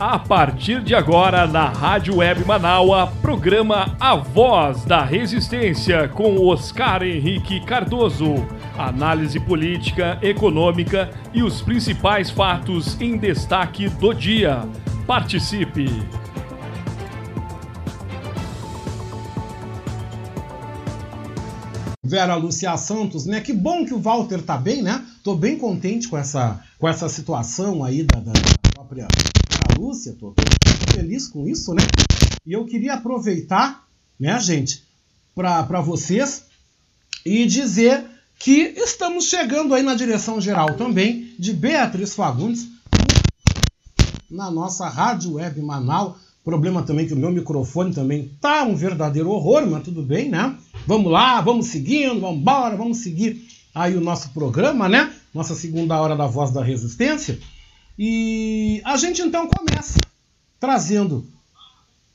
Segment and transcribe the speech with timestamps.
[0.00, 7.02] A partir de agora, na Rádio Web Manaua, programa A Voz da Resistência com Oscar
[7.02, 8.46] Henrique Cardoso.
[8.78, 14.62] Análise política, econômica e os principais fatos em destaque do dia.
[15.04, 15.86] Participe!
[22.04, 23.40] Vera Lúcia Santos, né?
[23.40, 25.04] Que bom que o Walter tá bem, né?
[25.24, 28.32] Tô bem contente com essa, com essa situação aí da, da
[28.72, 29.08] própria
[29.78, 30.34] Lúcia, tô,
[30.92, 31.82] feliz com isso, né?
[32.44, 33.86] E eu queria aproveitar,
[34.18, 34.82] né, gente,
[35.32, 36.46] para vocês
[37.24, 38.04] e dizer
[38.40, 42.66] que estamos chegando aí na direção geral também de Beatriz Fagundes
[44.28, 46.16] na nossa rádio web Manaus.
[46.44, 50.56] Problema também que o meu microfone também tá um verdadeiro horror, mas tudo bem, né?
[50.88, 55.12] Vamos lá, vamos seguindo, vamos embora, vamos seguir aí o nosso programa, né?
[55.32, 57.38] Nossa segunda hora da Voz da Resistência.
[57.98, 59.98] E a gente então começa
[60.60, 61.26] trazendo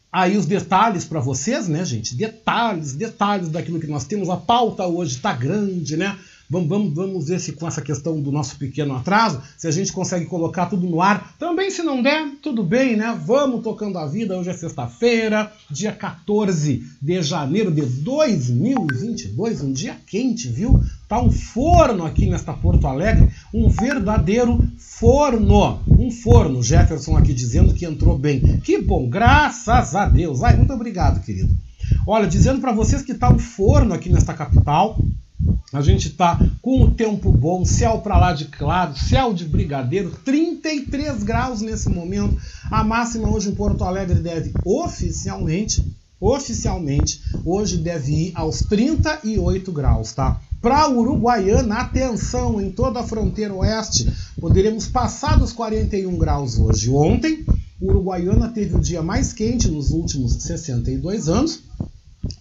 [0.09, 2.15] aí os detalhes para vocês, né, gente?
[2.15, 4.29] Detalhes, detalhes daquilo que nós temos.
[4.29, 6.17] A pauta hoje está grande, né?
[6.49, 9.91] Vamos, vamos, vamos ver se com essa questão do nosso pequeno atraso, se a gente
[9.91, 11.35] consegue colocar tudo no ar.
[11.39, 13.19] Também, se não der, tudo bem, né?
[13.25, 14.37] Vamos tocando a vida.
[14.37, 20.79] Hoje é sexta-feira, dia 14 de janeiro de 2022, um dia quente, viu?
[21.13, 25.79] Tá um forno aqui nesta Porto Alegre, um verdadeiro forno.
[25.87, 26.63] Um forno.
[26.63, 28.57] Jefferson aqui dizendo que entrou bem.
[28.61, 30.41] Que bom, graças a Deus.
[30.41, 31.55] Ai, muito obrigado, querido.
[32.07, 34.99] Olha, dizendo para vocês que tá um forno aqui nesta capital.
[35.71, 40.09] A gente está com o tempo bom, céu para lá de claro, céu de brigadeiro,
[40.25, 42.35] 33 graus nesse momento.
[42.71, 45.85] A máxima hoje em Porto Alegre deve oficialmente,
[46.19, 50.41] oficialmente, hoje deve ir aos 38 graus, tá?
[50.63, 56.89] Para Uruguaiana, atenção, em toda a fronteira oeste, poderemos passar dos 41 graus hoje.
[56.89, 57.45] Ontem,
[57.81, 61.63] Uruguaiana teve o dia mais quente nos últimos 62 anos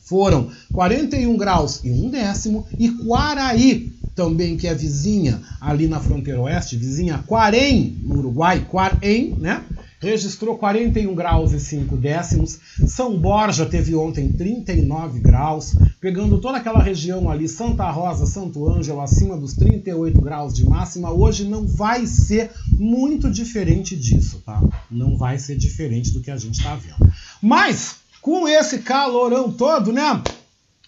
[0.04, 6.40] foram 41 graus e um décimo, e Quaraí, também que é vizinha ali na fronteira
[6.40, 9.64] oeste, vizinha Quarém, no Uruguai, Quarém, né?
[10.02, 12.58] Registrou 41 graus e 5 décimos.
[12.88, 19.00] São Borja teve ontem 39 graus, pegando toda aquela região ali, Santa Rosa, Santo Ângelo,
[19.00, 21.12] acima dos 38 graus de máxima.
[21.12, 24.60] Hoje não vai ser muito diferente disso, tá?
[24.90, 27.12] Não vai ser diferente do que a gente está vendo.
[27.40, 30.20] Mas com esse calorão todo, né?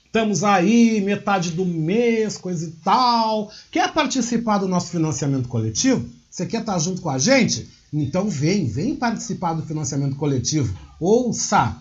[0.07, 3.49] Estamos aí, metade do mês, coisa e tal.
[3.71, 6.05] Quer participar do nosso financiamento coletivo?
[6.29, 7.69] Você quer estar junto com a gente?
[7.97, 10.77] Então vem, vem participar do financiamento coletivo.
[10.99, 11.81] Ouça!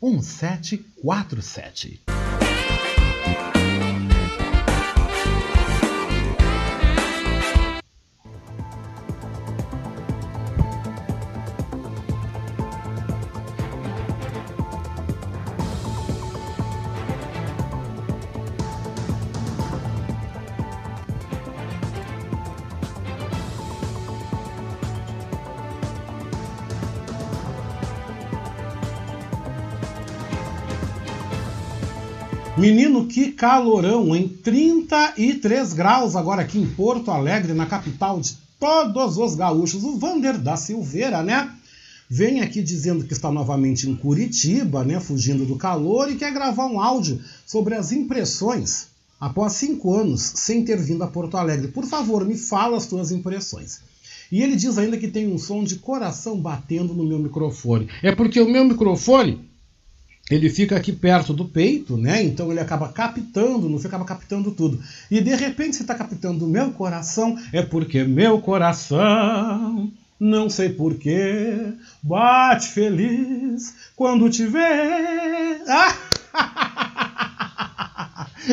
[0.00, 2.49] 1747.
[32.60, 39.16] Menino, que calorão, em 33 graus agora aqui em Porto Alegre, na capital de todos
[39.16, 39.82] os gaúchos.
[39.82, 41.50] O Vander da Silveira, né?
[42.06, 45.00] Vem aqui dizendo que está novamente em Curitiba, né?
[45.00, 50.62] Fugindo do calor e quer gravar um áudio sobre as impressões após cinco anos sem
[50.62, 51.68] ter vindo a Porto Alegre.
[51.68, 53.80] Por favor, me fala as tuas impressões.
[54.30, 57.88] E ele diz ainda que tem um som de coração batendo no meu microfone.
[58.02, 59.48] É porque o meu microfone
[60.30, 62.22] ele fica aqui perto do peito, né?
[62.22, 64.80] Então ele acaba captando, não acaba captando tudo.
[65.10, 70.68] E de repente você está captando o meu coração, é porque meu coração, não sei
[70.68, 71.72] porquê,
[72.02, 74.60] bate feliz quando te vê.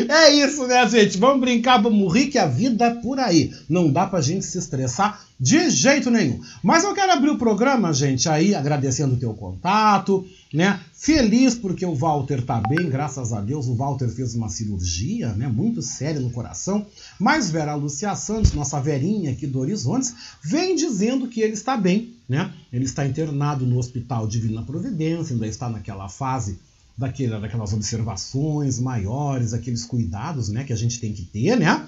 [0.08, 1.18] É isso, né, gente?
[1.18, 3.52] Vamos brincar, vamos rir, que a vida é por aí.
[3.68, 6.40] Não dá pra gente se estressar de jeito nenhum.
[6.62, 10.80] Mas eu quero abrir o programa, gente, aí agradecendo o teu contato, né?
[10.92, 13.66] Feliz porque o Walter tá bem, graças a Deus.
[13.66, 15.46] O Walter fez uma cirurgia, né?
[15.46, 16.86] Muito séria no coração.
[17.18, 22.14] Mas Vera Lúcia Santos, nossa verinha aqui do Horizontes, vem dizendo que ele está bem,
[22.28, 22.52] né?
[22.72, 26.58] Ele está internado no Hospital Divina Providência, ainda está naquela fase
[26.96, 30.64] daquela, daquelas observações maiores, aqueles cuidados, né?
[30.64, 31.86] Que a gente tem que ter, né?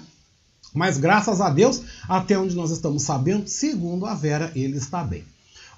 [0.73, 5.25] Mas graças a Deus, até onde nós estamos sabendo, segundo a Vera, ele está bem.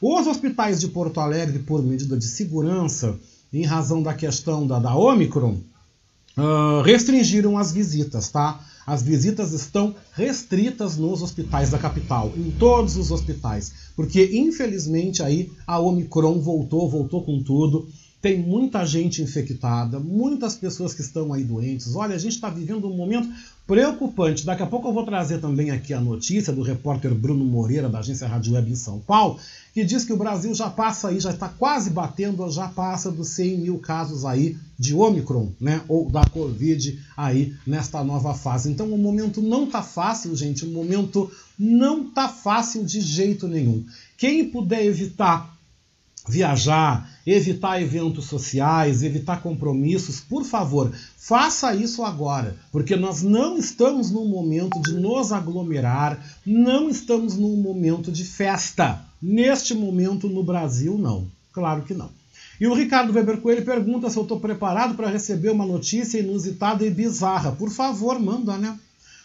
[0.05, 3.17] Os hospitais de Porto Alegre, por medida de segurança,
[3.53, 5.61] em razão da questão da, da Omicron,
[6.38, 8.59] uh, restringiram as visitas, tá?
[8.85, 15.50] As visitas estão restritas nos hospitais da capital, em todos os hospitais, porque infelizmente aí
[15.65, 17.88] a Omicron voltou, voltou com tudo.
[18.24, 21.94] Tem muita gente infectada, muitas pessoas que estão aí doentes.
[21.94, 23.28] Olha, a gente está vivendo um momento
[23.68, 24.46] preocupante.
[24.46, 28.00] Daqui a pouco eu vou trazer também aqui a notícia do repórter Bruno Moreira, da
[28.00, 29.38] agência Rádio Web em São Paulo,
[29.74, 33.28] que diz que o Brasil já passa aí, já está quase batendo, já passa dos
[33.28, 38.72] 100 mil casos aí de Omicron, né, ou da Covid aí nesta nova fase.
[38.72, 41.30] Então o momento não tá fácil, gente, o momento
[41.60, 43.84] não tá fácil de jeito nenhum.
[44.18, 45.52] Quem puder evitar
[46.28, 54.12] viajar, evitar eventos sociais, evitar compromissos, por favor, faça isso agora, porque nós não estamos
[54.12, 59.02] num momento de nos aglomerar, não estamos num momento de festa.
[59.22, 61.28] Neste momento no Brasil, não.
[61.54, 62.10] Claro que não.
[62.60, 66.86] E o Ricardo Weber Coelho pergunta se eu estou preparado para receber uma notícia inusitada
[66.86, 67.52] e bizarra.
[67.52, 68.78] Por favor, manda, né?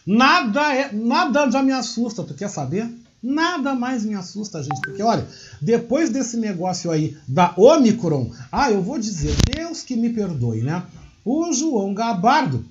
[0.07, 2.23] Nada é, nada já me assusta.
[2.25, 2.89] Tu quer saber?
[3.23, 5.27] Nada mais me assusta, gente, porque olha,
[5.61, 10.85] depois desse negócio aí da Omicron, ah, eu vou dizer, Deus que me perdoe, né?
[11.25, 12.65] O João Gabardo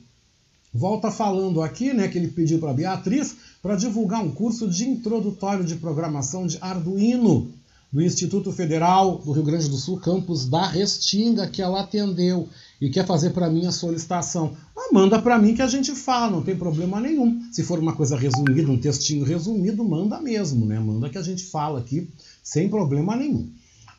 [0.73, 5.65] volta falando aqui, né, que ele pediu para Beatriz para divulgar um curso de introdutório
[5.65, 7.51] de programação de Arduino
[7.91, 12.47] do Instituto Federal do Rio Grande do Sul, campus da Restinga, que ela atendeu
[12.79, 14.55] e quer fazer para mim a solicitação.
[14.75, 17.41] Ah, manda para mim que a gente fala, não tem problema nenhum.
[17.51, 20.79] Se for uma coisa resumida, um textinho resumido, manda mesmo, né?
[20.79, 22.07] Manda que a gente fala aqui
[22.43, 23.49] sem problema nenhum.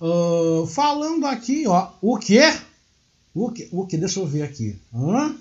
[0.01, 2.55] Uh, falando aqui, ó, o quê?
[3.35, 3.69] O que?
[3.73, 3.97] O que?
[3.97, 4.79] Deixa eu ver aqui.
[4.95, 5.35] Hã?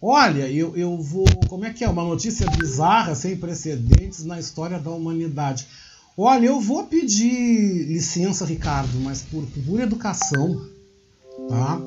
[0.00, 1.24] Olha, eu, eu vou.
[1.48, 1.88] Como é que é?
[1.88, 5.66] Uma notícia bizarra, sem precedentes na história da humanidade.
[6.16, 10.60] Olha, eu vou pedir licença, Ricardo, mas por, por educação,
[11.48, 11.80] tá?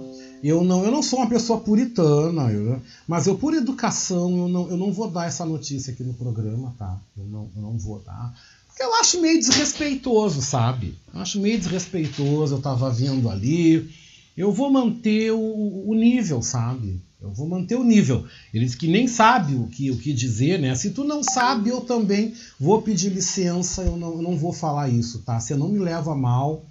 [0.44, 4.69] Eu não, eu não sou uma pessoa puritana, eu, mas eu, por educação, eu não,
[4.69, 7.00] eu não vou dar essa notícia aqui no programa, tá?
[7.18, 8.33] Eu não, eu não vou dar.
[8.68, 10.95] Porque eu acho meio desrespeitoso, sabe?
[11.12, 13.89] Eu acho meio desrespeitoso, eu tava vendo ali.
[14.38, 17.02] Eu vou manter o, o nível, sabe?
[17.19, 18.28] Eu vou manter o nível.
[18.54, 20.76] Eles que nem sabe o que, o que dizer, né?
[20.76, 24.87] Se tu não sabe, eu também vou pedir licença, eu não, eu não vou falar
[24.87, 25.40] isso, tá?
[25.40, 26.64] Você não me leva mal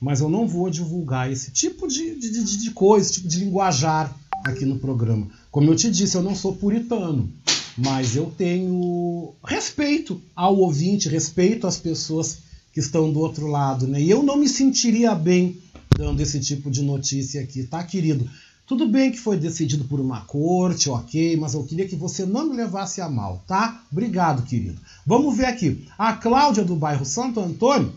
[0.00, 3.38] mas eu não vou divulgar esse tipo de, de, de, de coisa, esse tipo de
[3.38, 5.28] linguajar aqui no programa.
[5.50, 7.30] Como eu te disse, eu não sou puritano,
[7.76, 12.38] mas eu tenho respeito ao ouvinte, respeito às pessoas
[12.72, 14.00] que estão do outro lado, né?
[14.00, 15.58] E eu não me sentiria bem
[15.96, 18.28] dando esse tipo de notícia aqui, tá, querido?
[18.66, 22.50] Tudo bem que foi decidido por uma corte, ok, mas eu queria que você não
[22.50, 23.82] me levasse a mal, tá?
[23.90, 24.78] Obrigado, querido.
[25.06, 25.86] Vamos ver aqui.
[25.96, 27.92] A Cláudia do bairro Santo Antônio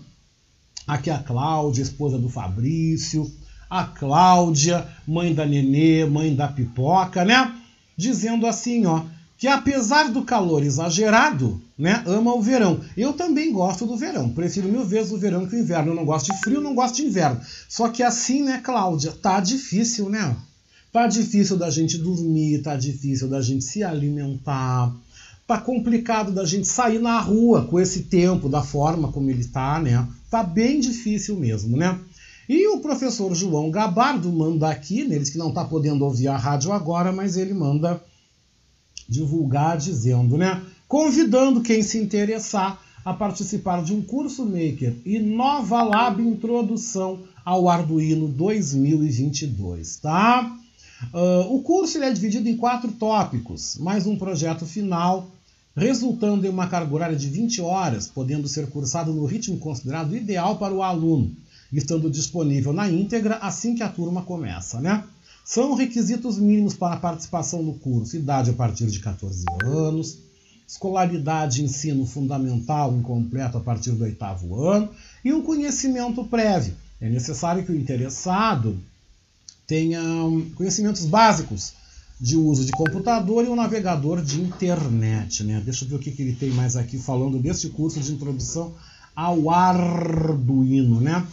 [0.90, 3.32] Aqui a Cláudia, esposa do Fabrício,
[3.70, 7.54] a Cláudia, mãe da Nenê, mãe da Pipoca, né?
[7.96, 9.04] Dizendo assim, ó,
[9.38, 12.82] que apesar do calor exagerado, né, ama o verão.
[12.98, 15.92] Eu também gosto do verão, prefiro mil vezes o verão que o inverno.
[15.92, 17.40] Eu não gosto de frio, não gosto de inverno.
[17.70, 20.36] Só que assim, né, Cláudia, tá difícil, né?
[20.92, 24.92] Tá difícil da gente dormir, tá difícil da gente se alimentar,
[25.50, 29.80] tá complicado da gente sair na rua com esse tempo, da forma como ele tá,
[29.80, 30.08] né?
[30.30, 32.00] Tá bem difícil mesmo, né?
[32.48, 36.72] E o professor João Gabardo manda aqui, neles que não está podendo ouvir a rádio
[36.72, 38.00] agora, mas ele manda
[39.08, 40.62] divulgar dizendo, né?
[40.88, 47.68] Convidando quem se interessar a participar de um curso Maker e Nova Lab Introdução ao
[47.68, 50.56] Arduino 2022, tá?
[51.12, 55.32] Uh, o curso ele é dividido em quatro tópicos, mais um projeto final
[55.76, 60.58] resultando em uma carga horária de 20 horas, podendo ser cursado no ritmo considerado ideal
[60.58, 61.32] para o aluno,
[61.72, 65.04] estando disponível na íntegra assim que a turma começa, né?
[65.46, 70.20] São requisitos mínimos para a participação no curso: idade a partir de 14 anos,
[70.68, 74.90] escolaridade ensino fundamental incompleto a partir do oitavo ano
[75.26, 76.76] e um conhecimento prévio.
[77.02, 78.78] É necessário que o interessado
[79.66, 80.02] tenha
[80.56, 81.74] conhecimentos básicos
[82.20, 85.44] de uso de computador e um navegador de internet.
[85.44, 85.62] Né?
[85.64, 88.74] Deixa eu ver o que, que ele tem mais aqui falando deste curso de introdução
[89.16, 91.00] ao Arduino.
[91.00, 91.26] Né?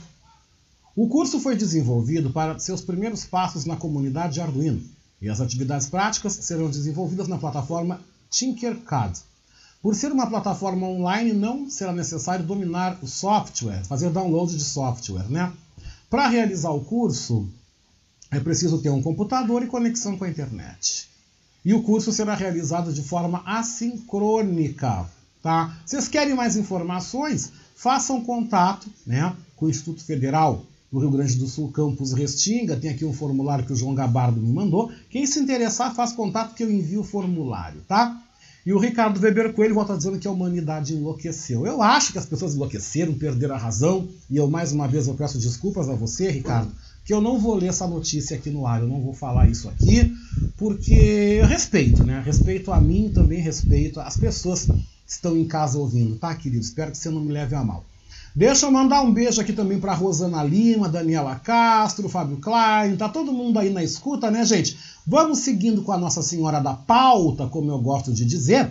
[0.94, 4.82] O curso foi desenvolvido para seus primeiros passos na comunidade Arduino
[5.20, 8.00] e as atividades práticas serão desenvolvidas na plataforma
[8.30, 9.18] Tinkercad.
[9.82, 15.28] Por ser uma plataforma online, não será necessário dominar o software, fazer download de software.
[15.28, 15.52] Né?
[16.10, 17.48] Para realizar o curso,
[18.30, 21.08] é preciso ter um computador e conexão com a internet.
[21.64, 25.08] E o curso será realizado de forma assincrônica.
[25.42, 25.76] Tá?
[25.84, 27.52] Vocês querem mais informações?
[27.74, 32.76] Façam contato né, com o Instituto Federal do Rio Grande do Sul, Campus Restinga.
[32.76, 34.90] Tem aqui um formulário que o João Gabardo me mandou.
[35.10, 38.22] Quem se interessar, faz contato que eu envio o formulário, tá?
[38.64, 41.64] E o Ricardo Weber Coelho volta dizendo que a humanidade enlouqueceu.
[41.64, 44.08] Eu acho que as pessoas enlouqueceram, perderam a razão.
[44.28, 46.72] E eu, mais uma vez, eu peço desculpas a você, Ricardo,
[47.06, 49.68] que eu não vou ler essa notícia aqui no ar, eu não vou falar isso
[49.68, 50.12] aqui,
[50.56, 52.20] porque eu respeito, né?
[52.26, 54.74] Respeito a mim, também respeito as pessoas que
[55.06, 56.64] estão em casa ouvindo, tá, querido?
[56.64, 57.84] Espero que você não me leve a mal.
[58.34, 63.08] Deixa eu mandar um beijo aqui também para Rosana Lima, Daniela Castro, Fábio Klein, tá
[63.08, 64.76] todo mundo aí na escuta, né, gente?
[65.06, 68.68] Vamos seguindo com a Nossa Senhora da Pauta, como eu gosto de dizer,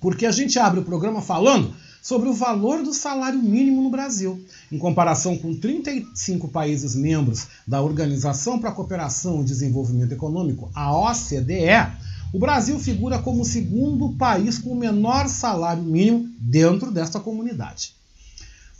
[0.00, 4.44] porque a gente abre o programa falando sobre o valor do salário mínimo no Brasil.
[4.72, 10.92] Em comparação com 35 países membros da Organização para a Cooperação e Desenvolvimento Econômico, a
[10.92, 11.92] OCDE,
[12.34, 17.94] o Brasil figura como o segundo país com o menor salário mínimo dentro desta comunidade.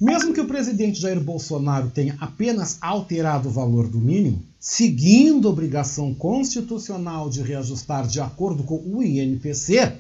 [0.01, 5.51] Mesmo que o presidente Jair Bolsonaro tenha apenas alterado o valor do mínimo, seguindo a
[5.53, 9.93] obrigação constitucional de reajustar de acordo com o INPC,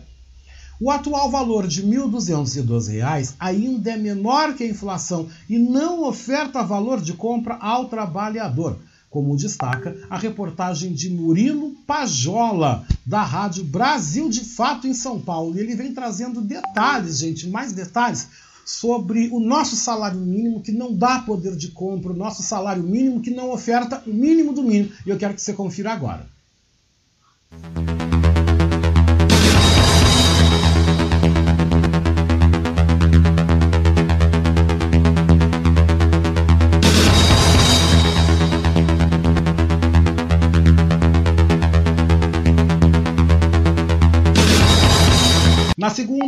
[0.82, 6.60] o atual valor de R$ 1.212 ainda é menor que a inflação e não oferta
[6.64, 14.28] valor de compra ao trabalhador, como destaca a reportagem de Murilo Pajola, da Rádio Brasil
[14.28, 15.56] de Fato em São Paulo.
[15.56, 18.26] E ele vem trazendo detalhes, gente, mais detalhes
[18.66, 23.20] sobre o nosso salário mínimo que não dá poder de compra, o nosso salário mínimo
[23.20, 24.90] que não oferta o mínimo do mínimo.
[25.06, 26.26] E eu quero que você confira agora.
[27.52, 28.11] Nas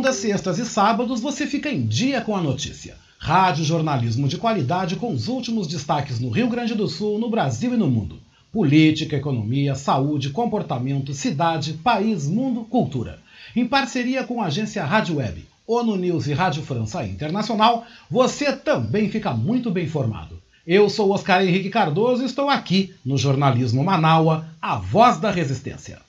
[0.05, 2.95] segundas, sextas e sábados você fica em dia com a notícia.
[3.17, 7.73] Rádio jornalismo de qualidade com os últimos destaques no Rio Grande do Sul, no Brasil
[7.73, 8.19] e no mundo.
[8.51, 13.19] Política, economia, saúde, comportamento, cidade, país, mundo, cultura.
[13.55, 19.09] Em parceria com a agência Rádio Web, ONU News e Rádio França Internacional, você também
[19.09, 20.39] fica muito bem informado.
[20.67, 25.99] Eu sou Oscar Henrique Cardoso e estou aqui no Jornalismo Manaua, a voz da resistência.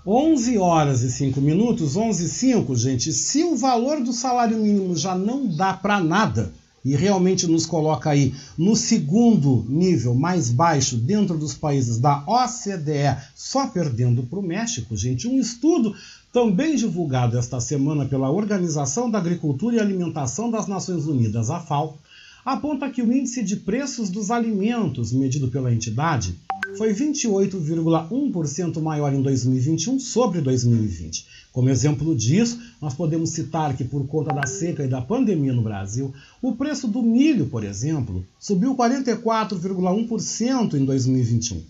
[0.05, 3.13] 11 horas e 5 minutos, 11 e 5, gente.
[3.13, 6.51] Se o valor do salário mínimo já não dá para nada,
[6.83, 13.17] e realmente nos coloca aí no segundo nível mais baixo dentro dos países da OCDE,
[13.35, 15.27] só perdendo para o México, gente.
[15.27, 15.93] Um estudo
[16.33, 21.97] também divulgado esta semana pela Organização da Agricultura e Alimentação das Nações Unidas, a FAO,
[22.45, 26.35] aponta que o índice de preços dos alimentos, medido pela entidade,
[26.77, 31.25] foi 28,1% maior em 2021 sobre 2020.
[31.51, 35.63] Como exemplo disso, nós podemos citar que, por conta da seca e da pandemia no
[35.63, 41.63] Brasil, o preço do milho, por exemplo, subiu 44,1% em 2021,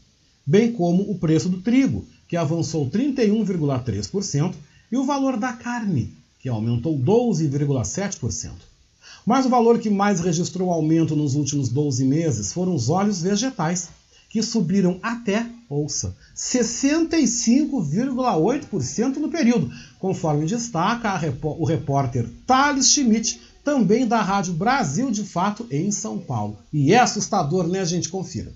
[0.45, 4.53] bem como o preço do trigo, que avançou 31,3%,
[4.91, 8.74] e o valor da carne, que aumentou 12,7%.
[9.25, 13.87] Mas o valor que mais registrou aumento nos últimos 12 meses foram os óleos vegetais,
[14.29, 24.21] que subiram até, ouça, 65,8% no período, conforme destaca o repórter Thales Schmidt, também da
[24.21, 26.59] Rádio Brasil de Fato em São Paulo.
[26.71, 28.09] E é assustador, né, gente?
[28.09, 28.53] Confira.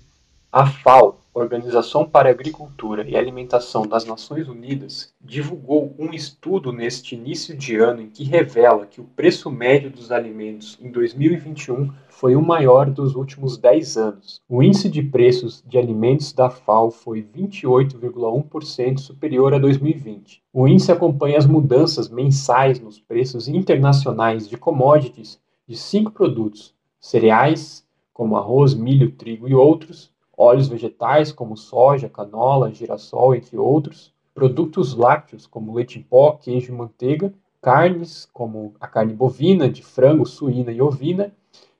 [0.52, 7.14] A FAO, Organização para a Agricultura e Alimentação das Nações Unidas, divulgou um estudo neste
[7.14, 12.34] início de ano em que revela que o preço médio dos alimentos em 2021 foi
[12.34, 14.40] o maior dos últimos 10 anos.
[14.48, 20.42] O índice de preços de alimentos da FAO foi 28,1% superior a 2020.
[20.52, 27.86] O índice acompanha as mudanças mensais nos preços internacionais de commodities de cinco produtos: cereais,
[28.12, 30.10] como arroz, milho, trigo e outros,
[30.40, 36.72] óleos vegetais como soja, canola, girassol, entre outros, produtos lácteos como leite em pó, queijo
[36.72, 41.30] e manteiga, carnes como a carne bovina, de frango, suína e ovina,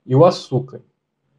[0.04, 0.82] e o açúcar.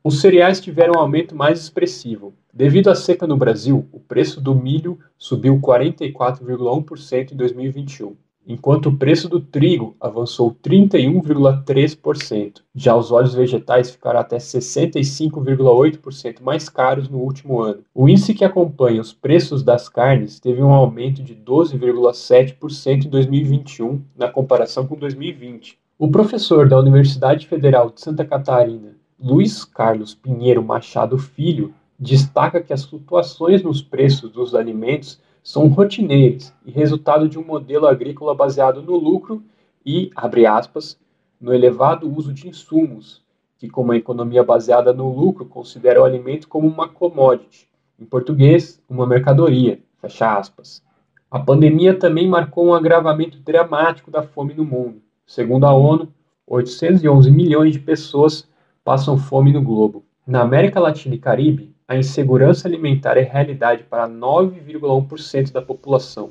[0.04, 2.34] Os cereais tiveram um aumento mais expressivo.
[2.52, 8.16] Devido à seca no Brasil, o preço do milho subiu 44,1% em 2021
[8.48, 12.62] enquanto o preço do trigo avançou 31,3%.
[12.74, 17.84] Já os óleos vegetais ficaram até 65,8% mais caros no último ano.
[17.94, 24.02] O índice que acompanha os preços das carnes teve um aumento de 12,7% em 2021
[24.18, 25.78] na comparação com 2020.
[25.98, 32.74] O professor da Universidade Federal de Santa Catarina, Luiz Carlos Pinheiro Machado Filho, destaca que
[32.74, 38.82] as flutuações nos preços dos alimentos são rotineiras e resultado de um modelo agrícola baseado
[38.82, 39.44] no lucro
[39.86, 41.00] e, abre aspas,
[41.40, 43.24] no elevado uso de insumos,
[43.58, 47.68] que, como a economia baseada no lucro, considera o alimento como uma commodity,
[48.00, 50.84] em português, uma mercadoria, fecha aspas.
[51.30, 55.02] A pandemia também marcou um agravamento dramático da fome no mundo.
[55.26, 56.12] Segundo a ONU,
[56.46, 58.48] 811 milhões de pessoas
[58.84, 60.04] passam fome no globo.
[60.28, 66.30] Na América Latina e Caribe, a insegurança alimentar é realidade para 9,1% da população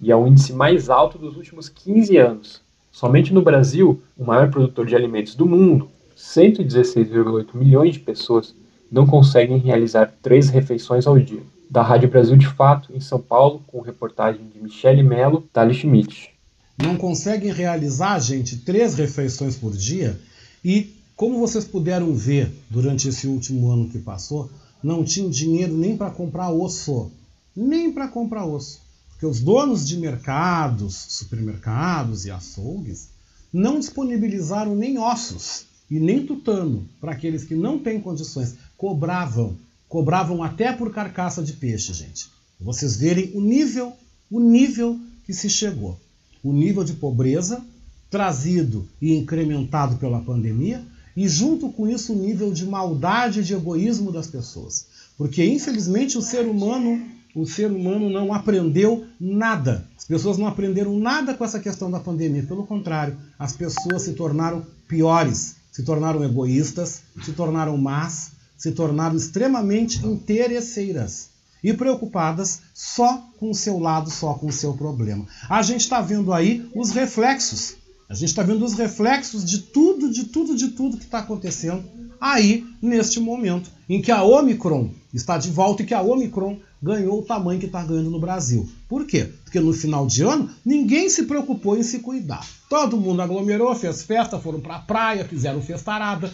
[0.00, 2.60] e é o índice mais alto dos últimos 15 anos.
[2.90, 8.52] Somente no Brasil, o maior produtor de alimentos do mundo, 116,8 milhões de pessoas
[8.90, 11.42] não conseguem realizar três refeições ao dia.
[11.70, 16.30] Da Rádio Brasil de Fato, em São Paulo, com reportagem de Michele Mello, Thales Schmidt.
[16.76, 20.18] Não conseguem realizar, gente, três refeições por dia
[20.64, 24.50] e, como vocês puderam ver durante esse último ano que passou,
[24.82, 27.10] não tinham dinheiro nem para comprar osso,
[27.54, 33.08] nem para comprar osso, porque os donos de mercados, supermercados e açougues
[33.52, 39.56] não disponibilizaram nem ossos e nem tutano para aqueles que não têm condições, cobravam,
[39.88, 42.28] cobravam até por carcaça de peixe, gente.
[42.60, 43.92] Vocês verem o nível,
[44.30, 45.98] o nível que se chegou,
[46.42, 47.64] o nível de pobreza
[48.10, 50.84] trazido e incrementado pela pandemia
[51.18, 54.86] e junto com isso o nível de maldade e de egoísmo das pessoas.
[55.16, 57.04] Porque infelizmente o ser humano,
[57.34, 59.84] o ser humano não aprendeu nada.
[60.06, 62.44] pessoas não aprenderam nada com essa questão da pandemia.
[62.44, 69.16] Pelo contrário, as pessoas se tornaram piores, se tornaram egoístas, se tornaram más, se tornaram
[69.16, 71.30] extremamente interesseiras
[71.64, 75.26] e preocupadas só com o seu lado, só com o seu problema.
[75.48, 77.77] A gente está vendo aí os reflexos.
[78.08, 81.84] A gente está vendo os reflexos de tudo, de tudo, de tudo que está acontecendo
[82.18, 87.18] aí neste momento em que a Omicron está de volta e que a Omicron ganhou
[87.18, 88.66] o tamanho que está ganhando no Brasil.
[88.88, 89.30] Por quê?
[89.44, 92.46] Porque no final de ano ninguém se preocupou em se cuidar.
[92.70, 96.32] Todo mundo aglomerou, fez festa, foram para a praia, fizeram festarada,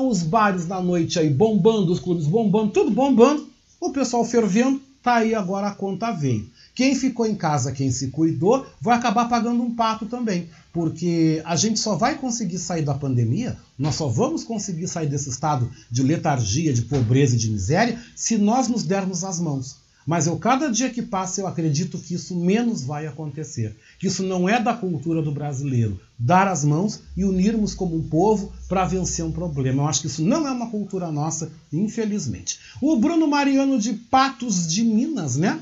[0.00, 3.48] os bares da noite aí bombando, os clubes bombando, tudo bombando,
[3.80, 6.48] o pessoal fervendo, tá aí agora a conta veio.
[6.74, 11.56] Quem ficou em casa, quem se cuidou, vai acabar pagando um pato também, porque a
[11.56, 16.02] gente só vai conseguir sair da pandemia, nós só vamos conseguir sair desse estado de
[16.02, 19.76] letargia, de pobreza e de miséria se nós nos dermos as mãos.
[20.06, 23.74] Mas eu, cada dia que passa, eu acredito que isso menos vai acontecer.
[23.98, 25.98] Que isso não é da cultura do brasileiro.
[26.18, 29.82] Dar as mãos e unirmos como um povo para vencer um problema.
[29.82, 32.58] Eu acho que isso não é uma cultura nossa, infelizmente.
[32.82, 35.58] O Bruno Mariano de Patos de Minas, né?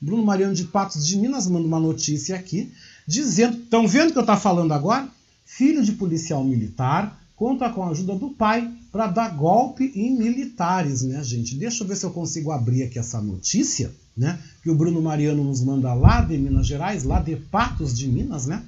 [0.00, 2.70] Bruno Mariano de Patos de Minas manda uma notícia aqui,
[3.08, 5.08] dizendo: estão vendo o que eu estou falando agora?
[5.46, 11.02] Filho de policial militar conta com a ajuda do pai para dar golpe em militares,
[11.02, 11.54] né, gente?
[11.54, 14.38] Deixa eu ver se eu consigo abrir aqui essa notícia, né?
[14.62, 18.46] Que o Bruno Mariano nos manda lá de Minas Gerais, lá de Patos de Minas,
[18.46, 18.62] né?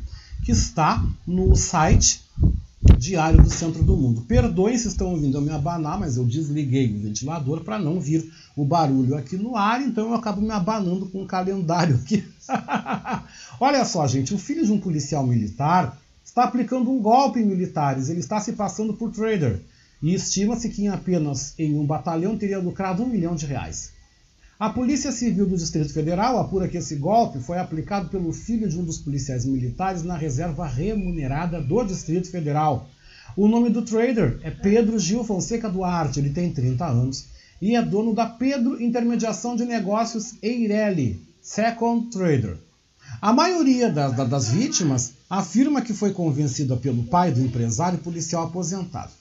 [0.45, 2.23] Que está no site
[2.97, 4.23] Diário do Centro do Mundo.
[4.23, 8.33] Perdoem se estão ouvindo eu me abanar, mas eu desliguei o ventilador para não vir
[8.57, 12.25] o barulho aqui no ar, então eu acabo me abanando com o calendário aqui.
[13.61, 18.09] Olha só, gente, o filho de um policial militar está aplicando um golpe em militares,
[18.09, 19.61] ele está se passando por trader
[20.03, 23.93] e estima-se que em apenas em um batalhão teria lucrado um milhão de reais.
[24.61, 28.79] A Polícia Civil do Distrito Federal apura que esse golpe foi aplicado pelo filho de
[28.79, 32.87] um dos policiais militares na reserva remunerada do Distrito Federal.
[33.35, 37.25] O nome do trader é Pedro Gil Fonseca Duarte, ele tem 30 anos
[37.59, 42.59] e é dono da Pedro Intermediação de Negócios Eireli, Second Trader.
[43.19, 49.13] A maioria das, das vítimas afirma que foi convencida pelo pai do empresário policial aposentado.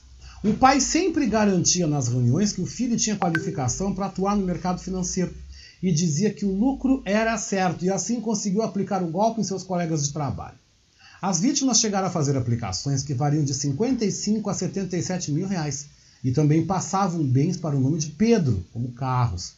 [0.41, 4.79] O pai sempre garantia nas reuniões que o filho tinha qualificação para atuar no mercado
[4.79, 5.33] financeiro
[5.83, 9.63] e dizia que o lucro era certo e assim conseguiu aplicar o golpe em seus
[9.63, 10.57] colegas de trabalho.
[11.21, 15.87] As vítimas chegaram a fazer aplicações que variam de 55 a 77 mil reais
[16.23, 19.55] e também passavam bens para o nome de Pedro, como carros.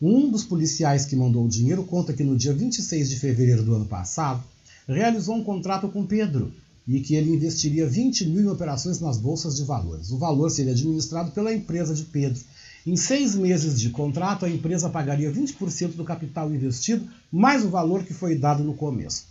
[0.00, 3.74] Um dos policiais que mandou o dinheiro conta que no dia 26 de fevereiro do
[3.74, 4.40] ano passado
[4.86, 6.52] realizou um contrato com Pedro
[6.86, 10.10] e que ele investiria 20 mil em operações nas bolsas de valores.
[10.10, 12.40] O valor seria administrado pela empresa de Pedro.
[12.84, 18.02] Em seis meses de contrato, a empresa pagaria 20% do capital investido, mais o valor
[18.02, 19.26] que foi dado no começo.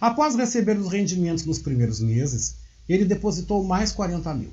[0.00, 2.56] Após receber os rendimentos nos primeiros meses,
[2.88, 4.50] ele depositou mais 40 mil.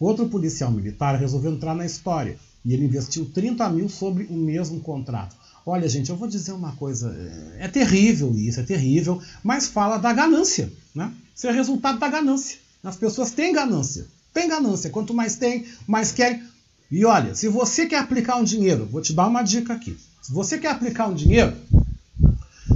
[0.00, 4.80] Outro policial militar resolveu entrar na história e ele investiu 30 mil sobre o mesmo
[4.80, 5.36] contrato.
[5.64, 7.14] Olha, gente, eu vou dizer uma coisa,
[7.58, 11.12] é terrível isso, é terrível, mas fala da ganância, né?
[11.34, 12.58] Isso é resultado da ganância.
[12.82, 14.90] As pessoas têm ganância, têm ganância.
[14.90, 16.42] Quanto mais tem, mais querem.
[16.90, 19.96] E olha, se você quer aplicar um dinheiro, vou te dar uma dica aqui.
[20.20, 21.56] Se você quer aplicar um dinheiro,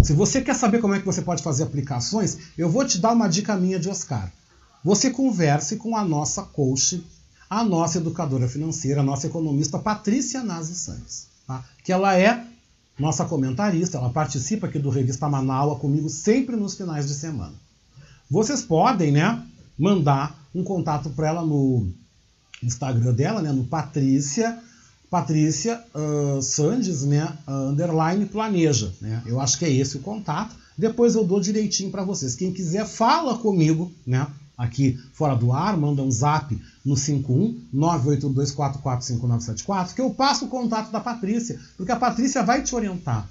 [0.03, 3.13] se você quer saber como é que você pode fazer aplicações, eu vou te dar
[3.13, 4.33] uma dica minha de Oscar.
[4.85, 7.03] Você converse com a nossa coach
[7.49, 11.65] a nossa educadora financeira, a nossa economista Patrícia Nazi Santos, tá?
[11.85, 12.45] que ela é
[12.99, 17.55] nossa comentarista, ela participa aqui do Revista Manaua comigo sempre nos finais de semana.
[18.31, 19.43] Vocês podem, né,
[19.79, 21.89] mandar um contato para ela no
[22.63, 24.59] Instagram dela, né, no Patrícia
[25.11, 29.23] Patrícia uh, Sandes, né, uh, underline planeja, né?
[29.25, 30.55] Eu acho que é esse o contato.
[30.77, 32.35] Depois eu dou direitinho para vocês.
[32.35, 34.27] Quem quiser fala comigo, né?
[34.57, 40.91] Aqui fora do ar, manda um zap no 51 982445974 que eu passo o contato
[40.91, 43.29] da Patrícia, porque a Patrícia vai te orientar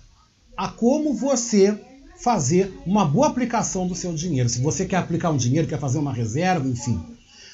[0.56, 1.78] a como você
[2.18, 4.48] fazer uma boa aplicação do seu dinheiro.
[4.48, 7.02] Se você quer aplicar um dinheiro, quer fazer uma reserva, enfim.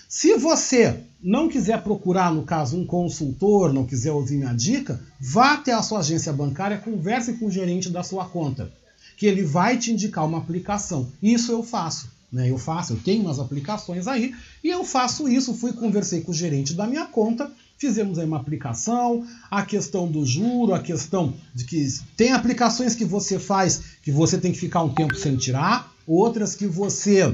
[0.07, 5.53] Se você não quiser procurar, no caso, um consultor, não quiser ouvir minha dica, vá
[5.53, 8.71] até a sua agência bancária, converse com o gerente da sua conta,
[9.17, 11.07] que ele vai te indicar uma aplicação.
[11.23, 12.09] Isso eu faço.
[12.31, 12.49] Né?
[12.49, 15.53] Eu faço, eu tenho umas aplicações aí e eu faço isso.
[15.53, 20.25] Fui conversei com o gerente da minha conta, fizemos aí uma aplicação, a questão do
[20.25, 24.81] juro, a questão de que tem aplicações que você faz que você tem que ficar
[24.83, 27.25] um tempo sem tirar, outras que você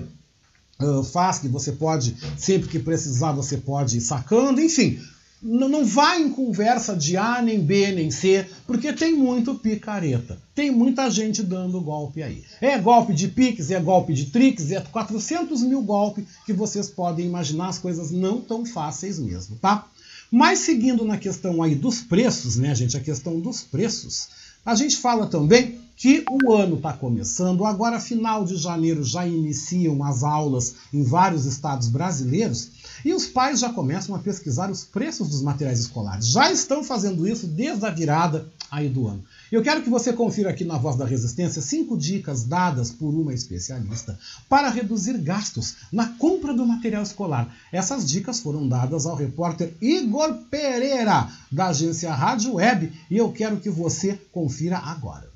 [0.82, 5.00] uh, faz que você pode sempre que precisar você pode ir sacando, enfim.
[5.42, 10.38] Não vai em conversa de A, nem B, nem C, porque tem muito picareta.
[10.56, 12.44] Tem muita gente dando golpe aí.
[12.60, 17.26] É golpe de Pix, é golpe de Trix, é 400 mil golpes que vocês podem
[17.26, 19.88] imaginar, as coisas não tão fáceis mesmo, tá?
[20.32, 24.28] Mas seguindo na questão aí dos preços, né, gente, a questão dos preços,
[24.66, 30.04] a gente fala também que o ano está começando, agora final de janeiro já iniciam
[30.04, 32.70] as aulas em vários estados brasileiros
[33.04, 36.28] e os pais já começam a pesquisar os preços dos materiais escolares.
[36.28, 39.24] Já estão fazendo isso desde a virada aí do ano.
[39.52, 43.34] Eu quero que você confira aqui na Voz da Resistência cinco dicas dadas por uma
[43.34, 47.52] especialista para reduzir gastos na compra do material escolar.
[47.72, 53.58] Essas dicas foram dadas ao repórter Igor Pereira, da agência Rádio Web, e eu quero
[53.58, 55.27] que você confira agora.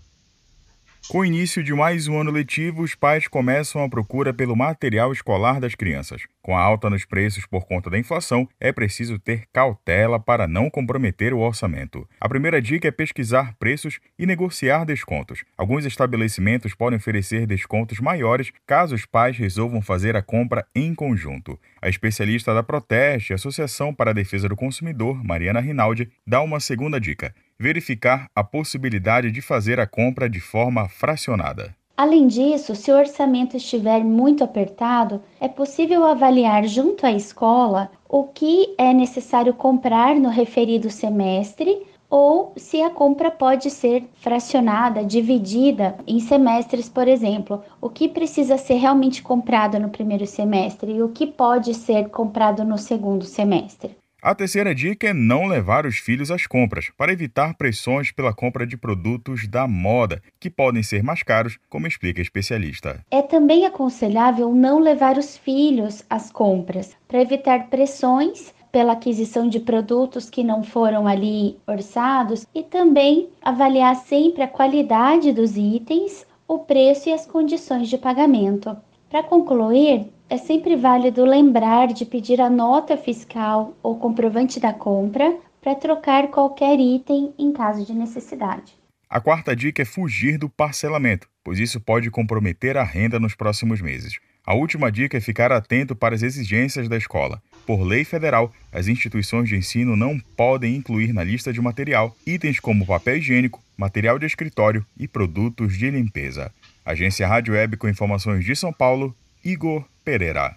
[1.11, 5.11] Com o início de mais um ano letivo, os pais começam a procura pelo material
[5.11, 6.21] escolar das crianças.
[6.41, 10.69] Com a alta nos preços por conta da inflação, é preciso ter cautela para não
[10.69, 12.07] comprometer o orçamento.
[12.17, 15.43] A primeira dica é pesquisar preços e negociar descontos.
[15.57, 21.59] Alguns estabelecimentos podem oferecer descontos maiores caso os pais resolvam fazer a compra em conjunto.
[21.81, 27.01] A especialista da Proteste, Associação para a Defesa do Consumidor, Mariana Rinaldi, dá uma segunda
[27.01, 31.75] dica verificar a possibilidade de fazer a compra de forma fracionada.
[31.95, 38.23] Além disso, se o orçamento estiver muito apertado, é possível avaliar junto à escola o
[38.23, 45.95] que é necessário comprar no referido semestre ou se a compra pode ser fracionada, dividida
[46.07, 51.09] em semestres, por exemplo, o que precisa ser realmente comprado no primeiro semestre e o
[51.09, 54.00] que pode ser comprado no segundo semestre.
[54.23, 58.67] A terceira dica é não levar os filhos às compras, para evitar pressões pela compra
[58.67, 63.03] de produtos da moda, que podem ser mais caros, como explica a especialista.
[63.09, 69.59] É também aconselhável não levar os filhos às compras, para evitar pressões pela aquisição de
[69.59, 76.59] produtos que não foram ali orçados e também avaliar sempre a qualidade dos itens, o
[76.59, 78.77] preço e as condições de pagamento.
[79.11, 85.37] Para concluir, é sempre válido lembrar de pedir a nota fiscal ou comprovante da compra
[85.61, 88.73] para trocar qualquer item em caso de necessidade.
[89.09, 93.81] A quarta dica é fugir do parcelamento, pois isso pode comprometer a renda nos próximos
[93.81, 94.17] meses.
[94.47, 97.41] A última dica é ficar atento para as exigências da escola.
[97.67, 102.61] Por lei federal, as instituições de ensino não podem incluir na lista de material itens
[102.61, 106.49] como papel higiênico, material de escritório e produtos de limpeza.
[106.85, 110.55] Agência Rádio Web com informações de São Paulo, Igor Pereira.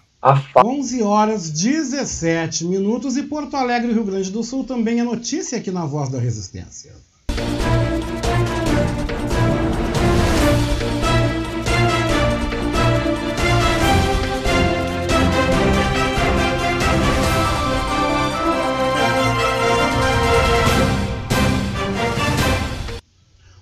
[0.55, 5.69] 11 horas 17 minutos e Porto Alegre, Rio Grande do Sul, também é notícia aqui
[5.69, 6.93] na Voz da Resistência.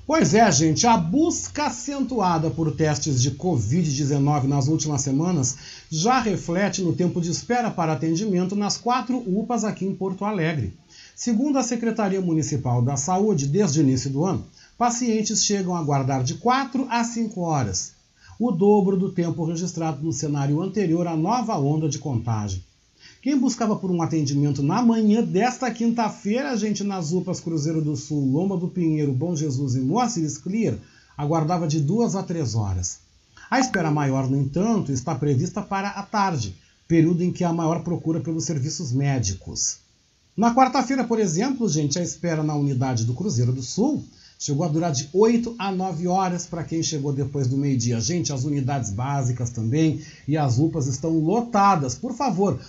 [0.06, 5.56] Pois é, gente, a busca acentuada por testes de Covid-19 nas últimas semanas
[5.90, 10.74] já reflete no tempo de espera para atendimento nas quatro UPAs aqui em Porto Alegre.
[11.16, 14.46] Segundo a Secretaria Municipal da Saúde, desde o início do ano,
[14.78, 17.94] pacientes chegam a aguardar de 4 a 5 horas,
[18.38, 22.62] o dobro do tempo registrado no cenário anterior à nova onda de contágio.
[23.24, 28.30] Quem buscava por um atendimento na manhã desta quinta-feira, gente, nas UPAs Cruzeiro do Sul,
[28.30, 30.76] Lomba do Pinheiro, Bom Jesus e Moacir Clear,
[31.16, 33.00] aguardava de duas a três horas.
[33.50, 37.82] A espera maior, no entanto, está prevista para a tarde, período em que há maior
[37.82, 39.78] procura pelos serviços médicos.
[40.36, 44.04] Na quarta-feira, por exemplo, gente, a espera na unidade do Cruzeiro do Sul
[44.44, 48.02] Chegou a durar de 8 a 9 horas para quem chegou depois do meio-dia.
[48.02, 51.96] Gente, as unidades básicas também e as UPAs estão lotadas.
[51.96, 52.60] Por favor,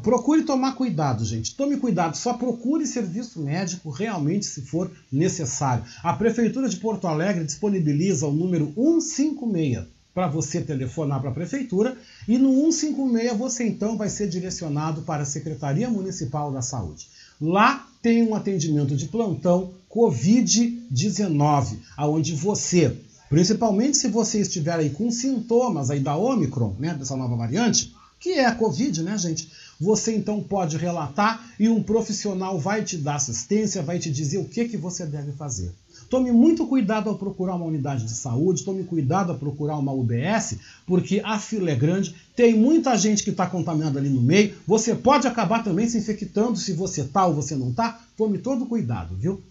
[0.00, 1.56] procure tomar cuidado, gente.
[1.56, 5.82] Tome cuidado, só procure serviço médico realmente se for necessário.
[6.04, 11.98] A Prefeitura de Porto Alegre disponibiliza o número 156 para você telefonar para a prefeitura
[12.28, 17.08] e no 156 você então vai ser direcionado para a Secretaria Municipal da Saúde.
[17.40, 22.94] Lá tem um atendimento de plantão Covid-19, aonde você,
[23.30, 28.34] principalmente se você estiver aí com sintomas aí da Omicron, né, dessa nova variante, que
[28.34, 29.50] é a Covid, né, gente?
[29.80, 34.44] Você então pode relatar e um profissional vai te dar assistência, vai te dizer o
[34.44, 35.72] que, que você deve fazer.
[36.14, 40.58] Tome muito cuidado ao procurar uma unidade de saúde, tome cuidado ao procurar uma UBS,
[40.86, 44.54] porque a fila é grande, tem muita gente que está contaminada ali no meio.
[44.64, 48.00] Você pode acabar também se infectando se você está ou você não está.
[48.16, 49.42] Tome todo cuidado, viu?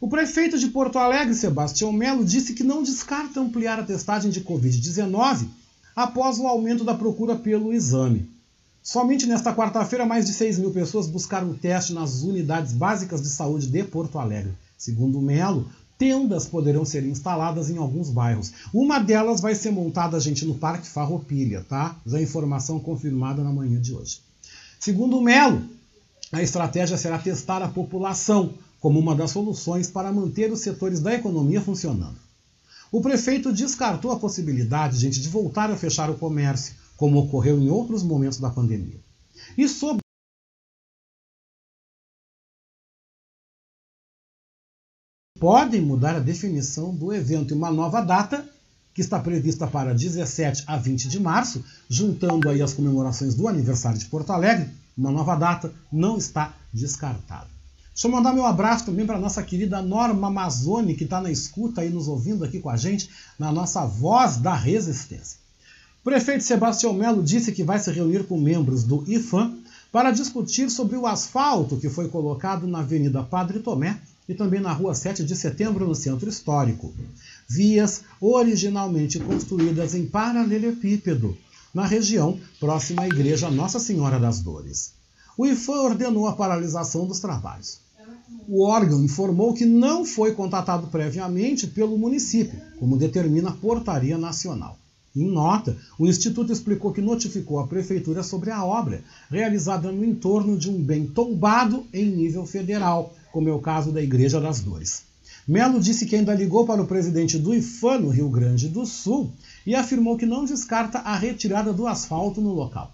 [0.00, 4.42] O prefeito de Porto Alegre, Sebastião Melo, disse que não descarta ampliar a testagem de
[4.42, 5.48] Covid-19
[5.96, 8.30] após o aumento da procura pelo exame.
[8.80, 13.28] Somente nesta quarta-feira, mais de 6 mil pessoas buscaram o teste nas unidades básicas de
[13.28, 14.52] saúde de Porto Alegre.
[14.80, 15.68] Segundo Melo,
[16.00, 18.54] tendas poderão ser instaladas em alguns bairros.
[18.72, 21.94] Uma delas vai ser montada, gente, no Parque Farroupilha, tá?
[22.06, 24.22] Já informação confirmada na manhã de hoje.
[24.78, 25.62] Segundo o Melo,
[26.32, 31.12] a estratégia será testar a população como uma das soluções para manter os setores da
[31.12, 32.16] economia funcionando.
[32.90, 37.68] O prefeito descartou a possibilidade, gente, de voltar a fechar o comércio, como ocorreu em
[37.68, 38.98] outros momentos da pandemia.
[39.56, 39.99] E sobre
[45.40, 48.44] podem mudar a definição do evento e uma nova data
[48.92, 53.98] que está prevista para 17 a 20 de março, juntando aí as comemorações do aniversário
[53.98, 57.48] de Porto Alegre, uma nova data não está descartada.
[57.94, 61.80] Deixa eu mandar meu abraço também para nossa querida Norma Amazoni, que está na escuta
[61.80, 65.38] aí, nos ouvindo aqui com a gente, na nossa Voz da Resistência.
[66.00, 69.58] O prefeito Sebastião Melo disse que vai se reunir com membros do IFAM
[69.90, 73.98] para discutir sobre o asfalto que foi colocado na Avenida Padre Tomé
[74.30, 76.94] e também na Rua 7 de Setembro, no Centro Histórico.
[77.48, 81.36] Vias originalmente construídas em paralelepípedo,
[81.74, 84.92] na região próxima à Igreja Nossa Senhora das Dores.
[85.36, 87.80] O IFAM ordenou a paralisação dos trabalhos.
[88.46, 94.78] O órgão informou que não foi contatado previamente pelo município, como determina a Portaria Nacional.
[95.14, 100.56] Em nota, o Instituto explicou que notificou a Prefeitura sobre a obra, realizada no entorno
[100.56, 105.02] de um bem tombado em nível federal, como é o caso da Igreja das Dores.
[105.46, 109.32] Melo disse que ainda ligou para o presidente do IFAM no Rio Grande do Sul
[109.66, 112.92] e afirmou que não descarta a retirada do asfalto no local.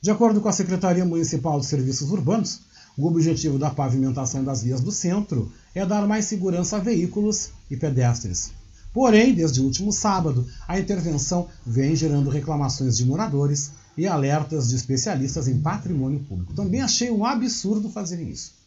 [0.00, 2.60] De acordo com a Secretaria Municipal de Serviços Urbanos,
[2.96, 7.76] o objetivo da pavimentação das vias do centro é dar mais segurança a veículos e
[7.76, 8.50] pedestres.
[8.92, 14.76] Porém, desde o último sábado, a intervenção vem gerando reclamações de moradores e alertas de
[14.76, 16.54] especialistas em patrimônio público.
[16.54, 18.57] Também achei um absurdo fazerem isso.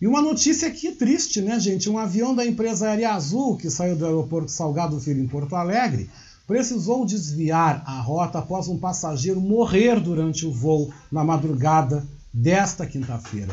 [0.00, 1.90] E uma notícia aqui triste, né, gente?
[1.90, 6.08] Um avião da empresa Aérea Azul, que saiu do aeroporto Salgado Filho, em Porto Alegre,
[6.46, 13.52] precisou desviar a rota após um passageiro morrer durante o voo na madrugada desta quinta-feira.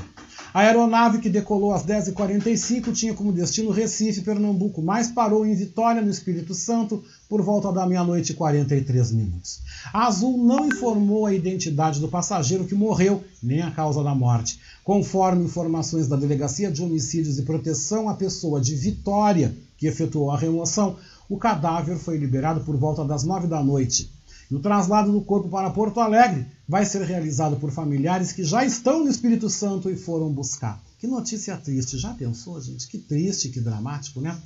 [0.56, 6.02] A aeronave que decolou às 10h45 tinha como destino Recife, Pernambuco, mas parou em Vitória,
[6.02, 9.60] no Espírito Santo, por volta da meia-noite e 43 minutos.
[9.92, 14.58] A Azul não informou a identidade do passageiro que morreu, nem a causa da morte.
[14.82, 20.38] Conforme informações da Delegacia de Homicídios e Proteção à Pessoa de Vitória, que efetuou a
[20.38, 20.96] remoção,
[21.28, 24.10] o cadáver foi liberado por volta das 9 da noite.
[24.50, 28.64] E o traslado do corpo para Porto Alegre vai ser realizado por familiares que já
[28.64, 30.82] estão no Espírito Santo e foram buscar.
[31.00, 31.98] Que notícia triste.
[31.98, 32.88] Já pensou, gente?
[32.88, 34.38] Que triste, que dramático, né?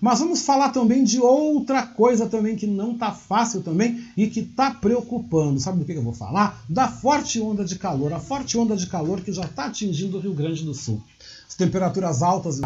[0.00, 4.40] Mas vamos falar também de outra coisa também que não está fácil também e que
[4.40, 5.58] está preocupando.
[5.58, 6.62] Sabe do que eu vou falar?
[6.68, 8.12] Da forte onda de calor.
[8.12, 11.02] A forte onda de calor que já está atingindo o Rio Grande do Sul.
[11.48, 12.60] As temperaturas altas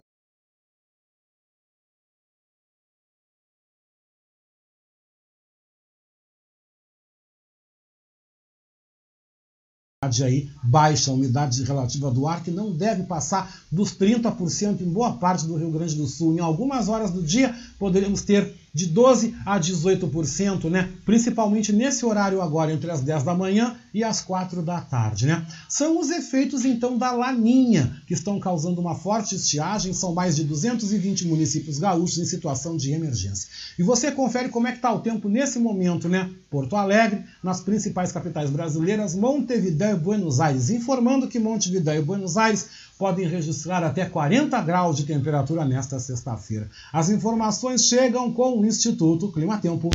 [10.25, 15.47] aí baixa, umidade relativa do ar, que não deve passar dos 30% em boa parte
[15.47, 16.35] do Rio Grande do Sul.
[16.35, 20.89] Em algumas horas do dia, poderemos ter de 12% a 18%, né?
[21.05, 25.27] principalmente nesse horário agora, entre as 10 da manhã e as 4 da tarde.
[25.27, 25.45] Né?
[25.69, 29.93] São os efeitos, então, da laninha, que estão causando uma forte estiagem.
[29.93, 33.49] São mais de 220 municípios gaúchos em situação de emergência.
[33.79, 36.31] E você confere como é que está o tempo nesse momento, né?
[36.51, 40.71] Porto Alegre, nas principais capitais brasileiras, Montevidéu e Buenos Aires.
[40.71, 42.69] Informando que Montevidéu e Buenos Aires
[43.01, 46.69] podem registrar até 40 graus de temperatura nesta sexta-feira.
[46.93, 49.89] As informações chegam com o Instituto Climatempo.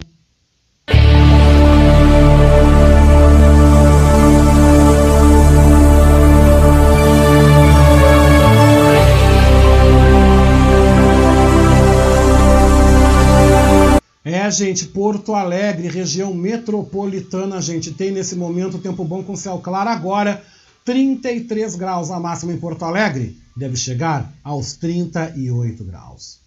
[14.23, 19.91] É, gente, Porto Alegre, região metropolitana, gente, tem nesse momento tempo bom com céu claro
[19.91, 20.43] agora.
[20.85, 26.37] 33 graus a máxima em Porto Alegre, deve chegar aos 38 graus.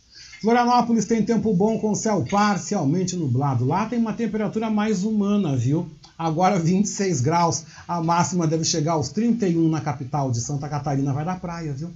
[0.40, 3.64] Florianópolis tem tempo bom com céu parcialmente nublado.
[3.64, 5.90] Lá tem uma temperatura mais humana, viu?
[6.16, 11.24] Agora 26 graus, a máxima deve chegar aos 31 na capital de Santa Catarina, vai
[11.24, 11.90] da praia, viu?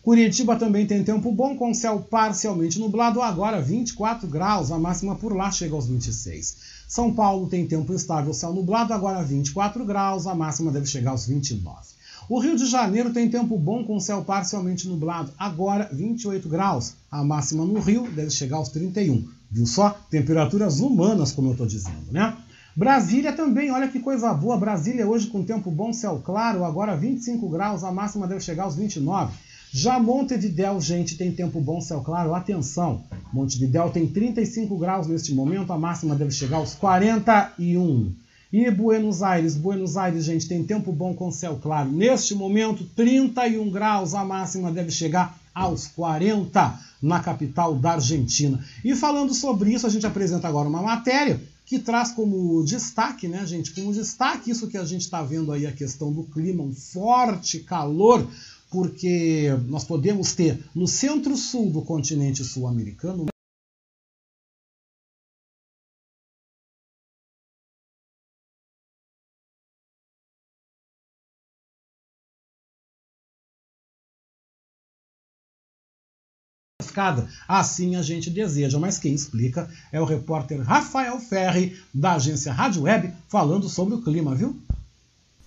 [0.00, 5.34] Curitiba também tem tempo bom com céu parcialmente nublado, agora 24 graus, a máxima por
[5.34, 6.56] lá chega aos 26.
[6.90, 11.24] São Paulo tem tempo instável, céu nublado, agora 24 graus, a máxima deve chegar aos
[11.24, 11.72] 29.
[12.28, 16.94] O Rio de Janeiro tem tempo bom com céu parcialmente nublado, agora 28 graus.
[17.08, 19.24] A máxima no Rio deve chegar aos 31.
[19.48, 19.90] Viu só?
[20.10, 22.36] Temperaturas humanas, como eu estou dizendo, né?
[22.74, 24.56] Brasília também, olha que coisa boa.
[24.56, 28.74] Brasília hoje com tempo bom, céu claro, agora 25 graus, a máxima deve chegar aos
[28.74, 29.32] 29.
[29.72, 32.34] Já Montevidéu, gente, tem tempo bom, céu claro.
[32.34, 38.12] Atenção, Montevidéu tem 35 graus neste momento, a máxima deve chegar aos 41.
[38.52, 41.88] E Buenos Aires, Buenos Aires, gente, tem tempo bom com céu claro.
[41.88, 48.58] Neste momento, 31 graus, a máxima deve chegar aos 40 na capital da Argentina.
[48.84, 51.40] E falando sobre isso, a gente apresenta agora uma matéria
[51.70, 55.68] que traz como destaque, né, gente, como destaque isso que a gente está vendo aí,
[55.68, 58.26] a questão do clima, um forte calor,
[58.70, 63.26] porque nós podemos ter no centro-sul do continente sul-americano
[77.48, 78.78] assim a gente deseja.
[78.78, 84.02] Mas quem explica é o repórter Rafael Ferri, da agência Rádio Web, falando sobre o
[84.02, 84.60] clima, viu?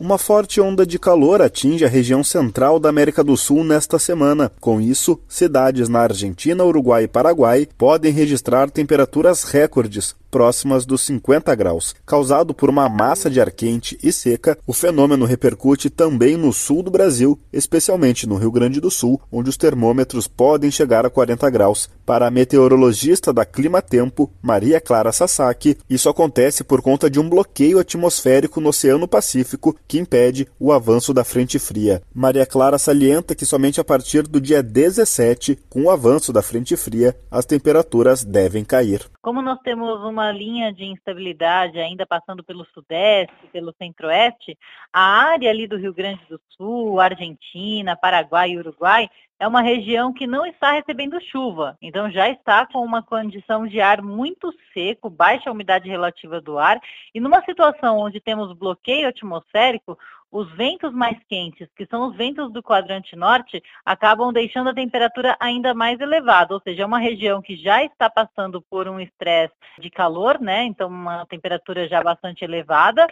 [0.04, 4.52] Uma forte onda de calor atinge a região central da América do Sul nesta semana.
[4.60, 11.54] Com isso, cidades na Argentina, Uruguai e Paraguai podem registrar temperaturas recordes, próximas dos 50
[11.54, 11.94] graus.
[12.08, 16.82] Causado por uma massa de ar quente e seca, o fenômeno repercute também no sul
[16.82, 21.48] do Brasil, especialmente no Rio Grande do Sul, onde os termômetros podem chegar a 40
[21.52, 21.88] graus.
[22.04, 27.30] Para a meteorologista da Clima Tempo, Maria Clara Sasaki, isso acontece por conta de um
[27.30, 32.02] bloqueio atmosférico no Oceano Pacífico que impede o avanço da frente fria.
[32.12, 36.76] Maria Clara salienta que somente a partir do dia 17, com o avanço da frente
[36.76, 39.06] fria, as temperaturas devem cair.
[39.22, 44.58] Como nós temos uma linha de instabilidade ainda passando pelo sudeste, pelo centro-oeste,
[44.92, 49.10] a área ali do Rio Grande do Sul, Argentina, Paraguai e Uruguai
[49.40, 53.82] é uma região que não está recebendo chuva, então já está com uma condição de
[53.82, 56.80] ar muito seco, baixa umidade relativa do ar,
[57.14, 59.98] e numa situação onde temos bloqueio atmosférico,
[60.34, 65.38] os ventos mais quentes, que são os ventos do quadrante norte, acabam deixando a temperatura
[65.40, 69.54] ainda mais elevada, ou seja, é uma região que já está passando por um estresse
[69.80, 70.64] de calor, né?
[70.64, 73.06] Então uma temperatura já bastante elevada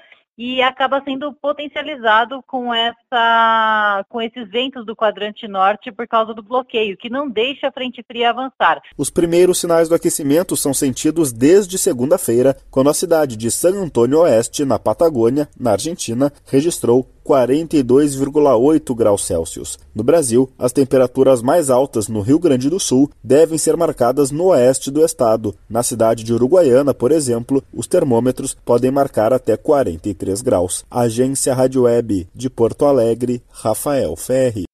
[0.43, 6.41] e acaba sendo potencializado com essa com esses ventos do quadrante norte por causa do
[6.41, 8.81] bloqueio, que não deixa a frente fria avançar.
[8.97, 14.21] Os primeiros sinais do aquecimento são sentidos desde segunda-feira, quando a cidade de San Antônio
[14.21, 19.79] Oeste, na Patagônia, na Argentina, registrou 42,8 graus Celsius.
[19.95, 24.47] No Brasil, as temperaturas mais altas no Rio Grande do Sul devem ser marcadas no
[24.47, 25.55] oeste do estado.
[25.69, 30.84] Na cidade de Uruguaiana, por exemplo, os termômetros podem marcar até 43 graus.
[30.91, 34.70] Agência Rádio Web de Porto Alegre, Rafael Ferri.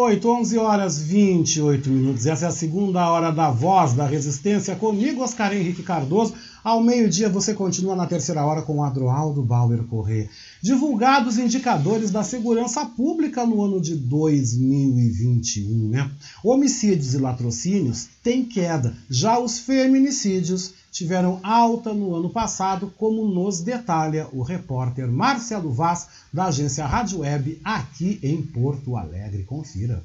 [0.00, 2.24] Onze vinte e oito, onze horas vinte e oito minutos.
[2.24, 6.32] Essa é a segunda hora da Voz da Resistência comigo, Oscar Henrique Cardoso.
[6.64, 10.28] Ao meio-dia você continua na terceira hora com o Adroaldo Bauer Corrêa.
[10.62, 16.10] Divulgados indicadores da segurança pública no ano de 2021, né?
[16.42, 23.60] Homicídios e latrocínios têm queda, já os feminicídios tiveram alta no ano passado, como nos
[23.60, 29.44] detalha o repórter Marcelo Vaz, da agência Rádio Web, aqui em Porto Alegre.
[29.44, 30.02] Confira.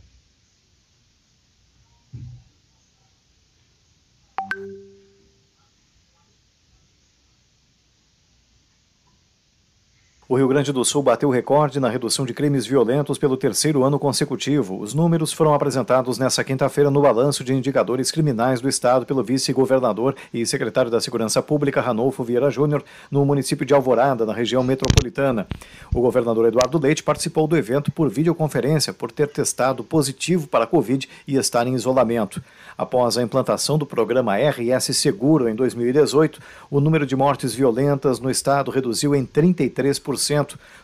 [10.27, 13.99] O Rio Grande do Sul bateu recorde na redução de crimes violentos pelo terceiro ano
[13.99, 14.79] consecutivo.
[14.79, 20.15] Os números foram apresentados nesta quinta-feira no balanço de indicadores criminais do Estado pelo vice-governador
[20.33, 25.45] e secretário da Segurança Pública, Ranolfo Vieira Júnior, no município de Alvorada, na região metropolitana.
[25.93, 30.67] O governador Eduardo Leite participou do evento por videoconferência por ter testado positivo para a
[30.67, 32.41] Covid e estar em isolamento.
[32.75, 38.31] Após a implantação do programa RS Seguro em 2018, o número de mortes violentas no
[38.31, 40.14] estado reduziu em 33%,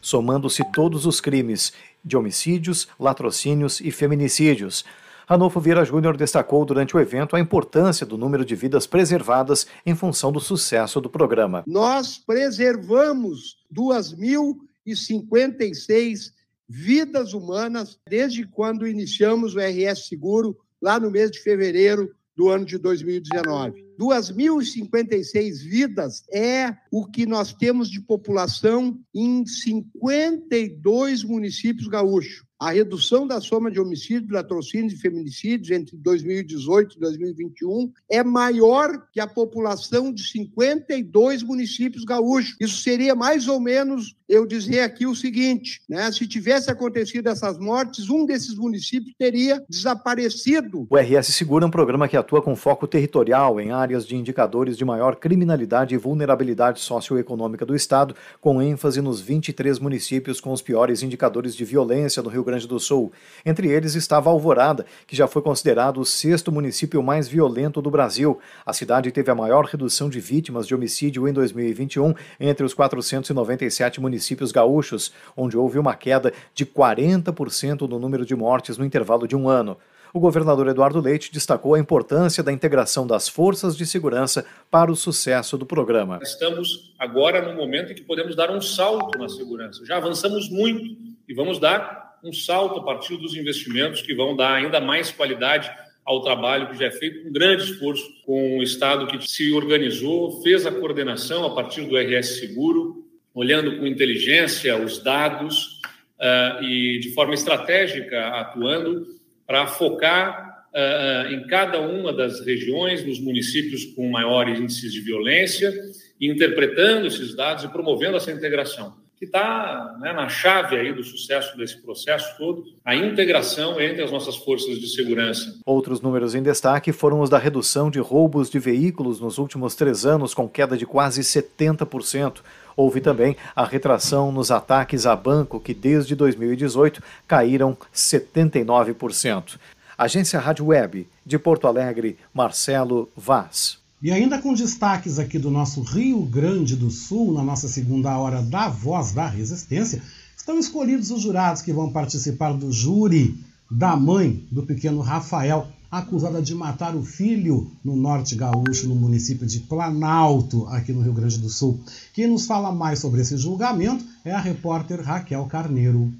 [0.01, 1.71] somando-se todos os crimes
[2.03, 4.83] de homicídios, latrocínios e feminicídios.
[5.27, 9.95] Ranolfo Vieira Júnior destacou durante o evento a importância do número de vidas preservadas em
[9.95, 11.63] função do sucesso do programa.
[11.65, 16.31] Nós preservamos 2.056
[16.67, 22.65] vidas humanas desde quando iniciamos o RS Seguro, lá no mês de fevereiro do ano
[22.65, 23.85] de 2019.
[24.01, 33.25] 2.056 vidas é o que nós temos de população em 52 municípios gaúchos a redução
[33.25, 39.25] da soma de homicídios, latrocínios e feminicídios entre 2018 e 2021 é maior que a
[39.25, 42.55] população de 52 municípios gaúchos.
[42.61, 46.09] Isso seria mais ou menos eu dizer aqui o seguinte, né?
[46.11, 50.85] Se tivesse acontecido essas mortes, um desses municípios teria desaparecido.
[50.87, 54.77] O RS Segura é um programa que atua com foco territorial em áreas de indicadores
[54.77, 60.61] de maior criminalidade e vulnerabilidade socioeconômica do estado, com ênfase nos 23 municípios com os
[60.61, 63.13] piores indicadores de violência no Rio Grande Grande do Sul.
[63.45, 68.39] Entre eles estava Alvorada, que já foi considerado o sexto município mais violento do Brasil.
[68.65, 74.01] A cidade teve a maior redução de vítimas de homicídio em 2021 entre os 497
[74.01, 79.35] municípios gaúchos, onde houve uma queda de 40% no número de mortes no intervalo de
[79.35, 79.77] um ano
[80.13, 84.95] o governador Eduardo Leite destacou a importância da integração das forças de segurança para o
[84.95, 86.19] sucesso do programa.
[86.21, 89.85] Estamos agora no momento em que podemos dar um salto na segurança.
[89.85, 90.97] Já avançamos muito
[91.27, 95.71] e vamos dar um salto a partir dos investimentos que vão dar ainda mais qualidade
[96.05, 100.41] ao trabalho que já é feito com grande esforço com o Estado que se organizou,
[100.41, 105.79] fez a coordenação a partir do RS Seguro, olhando com inteligência os dados
[106.19, 109.07] uh, e de forma estratégica atuando
[109.45, 115.73] para focar uh, em cada uma das regiões, nos municípios com maiores índices de violência,
[116.19, 121.55] interpretando esses dados e promovendo essa integração que está né, na chave aí do sucesso
[121.55, 125.59] desse processo todo, a integração entre as nossas forças de segurança.
[125.63, 130.07] Outros números em destaque foram os da redução de roubos de veículos nos últimos três
[130.07, 132.37] anos, com queda de quase 70%.
[132.75, 139.59] Houve também a retração nos ataques a banco, que desde 2018 caíram 79%.
[139.95, 143.80] Agência Rádio Web, de Porto Alegre, Marcelo Vaz.
[144.03, 148.41] E ainda com destaques aqui do nosso Rio Grande do Sul, na nossa segunda hora
[148.41, 150.01] da Voz da Resistência,
[150.35, 153.37] estão escolhidos os jurados que vão participar do júri
[153.69, 159.45] da mãe do pequeno Rafael, acusada de matar o filho no norte gaúcho, no município
[159.45, 161.79] de Planalto, aqui no Rio Grande do Sul.
[162.11, 166.11] Quem nos fala mais sobre esse julgamento é a repórter Raquel Carneiro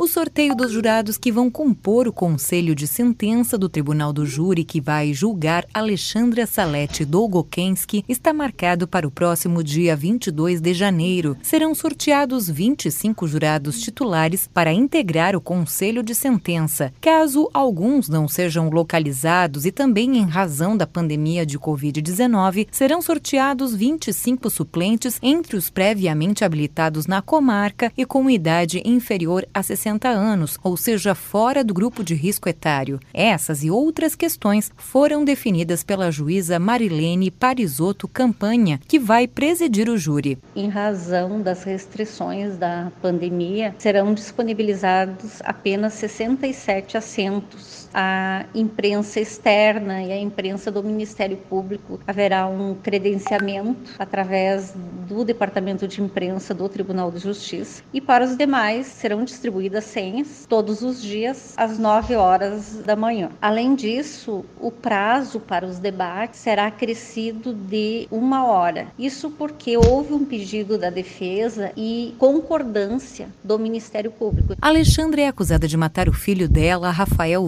[0.00, 4.64] o sorteio dos jurados que vão compor o conselho de sentença do Tribunal do Júri
[4.64, 11.36] que vai julgar Alexandra Salete Dolgokensky está marcado para o próximo dia 22 de janeiro.
[11.42, 16.94] Serão sorteados 25 jurados titulares para integrar o conselho de sentença.
[16.98, 23.74] Caso alguns não sejam localizados e também em razão da pandemia de Covid-19, serão sorteados
[23.74, 30.08] 25 suplentes entre os previamente habilitados na comarca e com idade inferior a 60 60
[30.08, 33.00] anos, ou seja, fora do grupo de risco etário.
[33.12, 39.98] Essas e outras questões foram definidas pela juíza Marilene Parisotto Campanha, que vai presidir o
[39.98, 40.38] júri.
[40.54, 50.12] Em razão das restrições da pandemia, serão disponibilizados apenas 67 assentos a imprensa externa e
[50.12, 54.74] a imprensa do Ministério Público haverá um credenciamento através
[55.08, 60.46] do Departamento de Imprensa do Tribunal de Justiça e para os demais serão distribuídas senhas
[60.48, 63.30] todos os dias às 9 horas da manhã.
[63.40, 68.88] Além disso, o prazo para os debates será acrescido de uma hora.
[68.98, 74.54] Isso porque houve um pedido da defesa e concordância do Ministério Público.
[74.60, 77.46] Alexandre é acusada de matar o filho dela, Rafael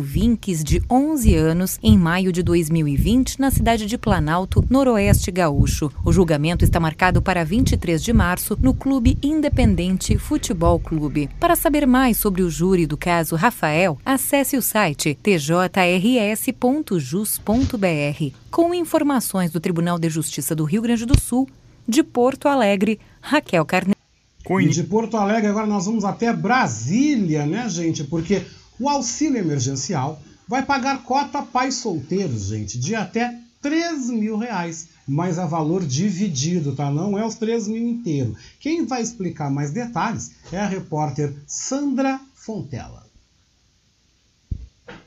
[0.65, 5.91] De 11 anos, em maio de 2020, na cidade de Planalto, noroeste gaúcho.
[6.05, 11.29] O julgamento está marcado para 23 de março no Clube Independente Futebol Clube.
[11.39, 15.77] Para saber mais sobre o júri do caso Rafael, acesse o site tjrs.jus.br.
[18.51, 21.47] Com informações do Tribunal de Justiça do Rio Grande do Sul,
[21.87, 24.01] de Porto Alegre, Raquel Carneiro.
[24.61, 28.03] E de Porto Alegre, agora nós vamos até Brasília, né, gente?
[28.03, 28.43] Porque
[28.79, 35.39] o auxílio emergencial vai pagar cota pais solteiros, gente, de até 3 mil reais, mas
[35.39, 36.91] a valor dividido, tá?
[36.91, 38.37] Não é os 3 mil inteiro.
[38.59, 43.02] Quem vai explicar mais detalhes é a repórter Sandra Fontela.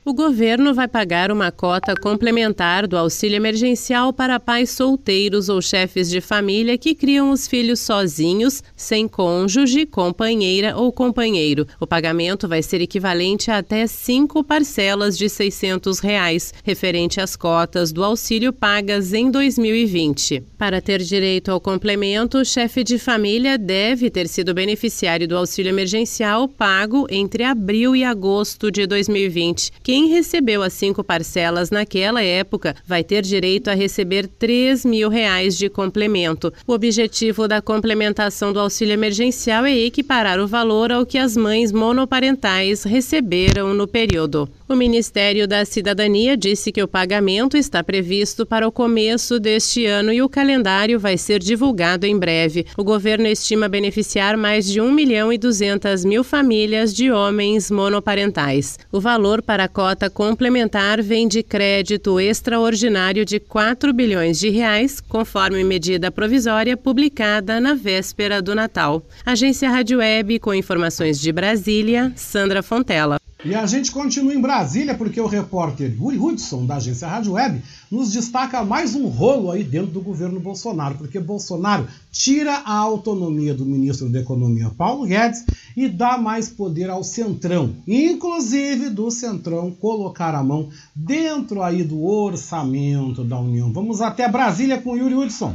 [0.08, 6.12] O governo vai pagar uma cota complementar do auxílio emergencial para pais solteiros ou chefes
[6.12, 11.66] de família que criam os filhos sozinhos, sem cônjuge, companheira ou companheiro.
[11.80, 17.92] O pagamento vai ser equivalente a até cinco parcelas de 600 reais, referente às cotas
[17.92, 20.44] do auxílio pagas em 2020.
[20.56, 25.72] Para ter direito ao complemento, o chefe de família deve ter sido beneficiário do auxílio
[25.72, 29.72] emergencial pago entre abril e agosto de 2020.
[29.82, 35.58] Quem recebeu as cinco parcelas naquela época vai ter direito a receber 3 mil reais
[35.58, 36.54] de complemento.
[36.68, 41.72] O objetivo da complementação do auxílio emergencial é equiparar o valor ao que as mães
[41.72, 44.50] monoparentais receberam no período.
[44.68, 50.12] O Ministério da Cidadania disse que o pagamento está previsto para o começo deste ano
[50.12, 52.66] e o calendário vai ser divulgado em breve.
[52.76, 58.80] O governo estima beneficiar mais de 1 milhão e 200 mil famílias de homens monoparentais.
[58.92, 65.00] O valor para a cota complementar vem de crédito extraordinário de 4 bilhões de reais,
[65.00, 69.06] conforme medida provisória publicada na véspera do Natal.
[69.24, 73.20] Agência Rádio Web com informações de Brasília, Sandra Fontela.
[73.46, 77.62] E a gente continua em Brasília porque o repórter Yuri Hudson, da agência Rádio Web,
[77.92, 83.54] nos destaca mais um rolo aí dentro do governo Bolsonaro, porque Bolsonaro tira a autonomia
[83.54, 85.46] do ministro da Economia, Paulo Guedes,
[85.78, 92.04] e dá mais poder ao Centrão, inclusive do Centrão colocar a mão dentro aí do
[92.04, 93.72] orçamento da União.
[93.72, 95.54] Vamos até Brasília com Yuri Hudson.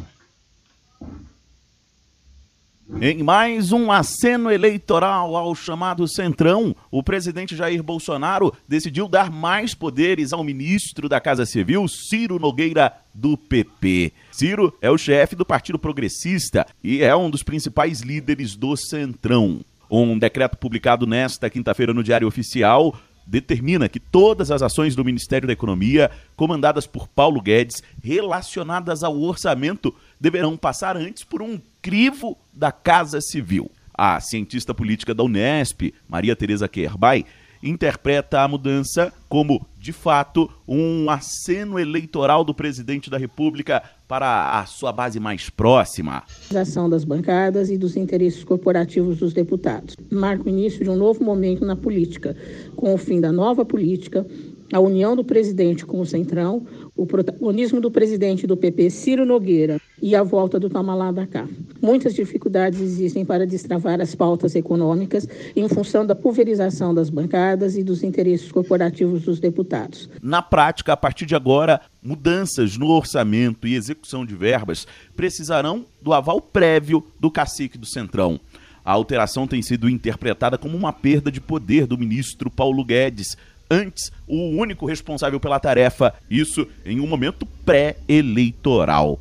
[2.99, 9.75] Em mais um aceno eleitoral ao chamado Centrão, o presidente Jair Bolsonaro decidiu dar mais
[9.75, 14.13] poderes ao ministro da Casa Civil, Ciro Nogueira, do PP.
[14.33, 19.61] Ciro é o chefe do Partido Progressista e é um dos principais líderes do Centrão.
[19.91, 22.95] Um decreto publicado nesta quinta-feira no Diário Oficial
[23.31, 29.17] determina que todas as ações do Ministério da Economia, comandadas por Paulo Guedes, relacionadas ao
[29.21, 33.71] orçamento, deverão passar antes por um crivo da Casa Civil.
[33.95, 37.25] A cientista política da Unesp, Maria Tereza Kerbay,
[37.63, 44.67] interpreta a mudança como, de fato, um aceno eleitoral do presidente da República para a
[44.67, 46.25] sua base mais próxima.
[46.55, 49.95] A ação das bancadas e dos interesses corporativos dos deputados.
[50.11, 52.37] Marca o início de um novo momento na política,
[52.75, 54.27] com o fim da nova política,
[54.73, 56.67] a união do presidente com o Centrão,
[56.97, 61.47] o protagonismo do presidente do PP, Ciro Nogueira, e a volta do Tamalá da cá.
[61.81, 67.83] Muitas dificuldades existem para destravar as pautas econômicas em função da pulverização das bancadas e
[67.83, 70.09] dos interesses corporativos dos deputados.
[70.23, 76.13] Na prática, a partir de agora, mudanças no orçamento e execução de verbas precisarão do
[76.13, 78.41] aval prévio do cacique do Centrão.
[78.85, 83.37] A alteração tem sido interpretada como uma perda de poder do ministro Paulo Guedes,
[83.71, 89.21] antes o único responsável pela tarefa, isso em um momento pré-eleitoral.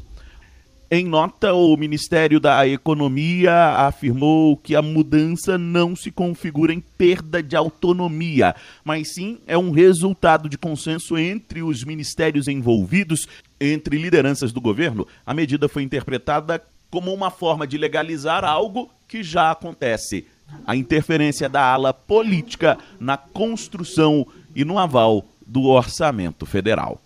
[0.91, 7.43] Em nota, o Ministério da Economia afirmou que a mudança não se configura em perda
[7.43, 13.27] de autonomia, mas sim é um resultado de consenso entre os ministérios envolvidos,
[13.61, 15.07] entre lideranças do governo.
[15.23, 20.25] A medida foi interpretada como uma forma de legalizar algo que já acontece.
[20.65, 24.25] A interferência da ala política na construção
[24.55, 27.01] e no aval do orçamento federal.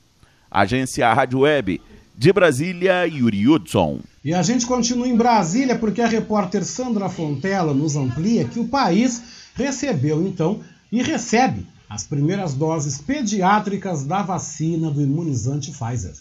[0.50, 1.82] Agência Rádio Web
[2.16, 4.00] de Brasília, Yuri Hudson.
[4.24, 8.68] E a gente continua em Brasília porque a repórter Sandra Fontela nos amplia que o
[8.68, 9.22] país
[9.56, 16.14] recebeu então e recebe as primeiras doses pediátricas da vacina do imunizante Pfizer.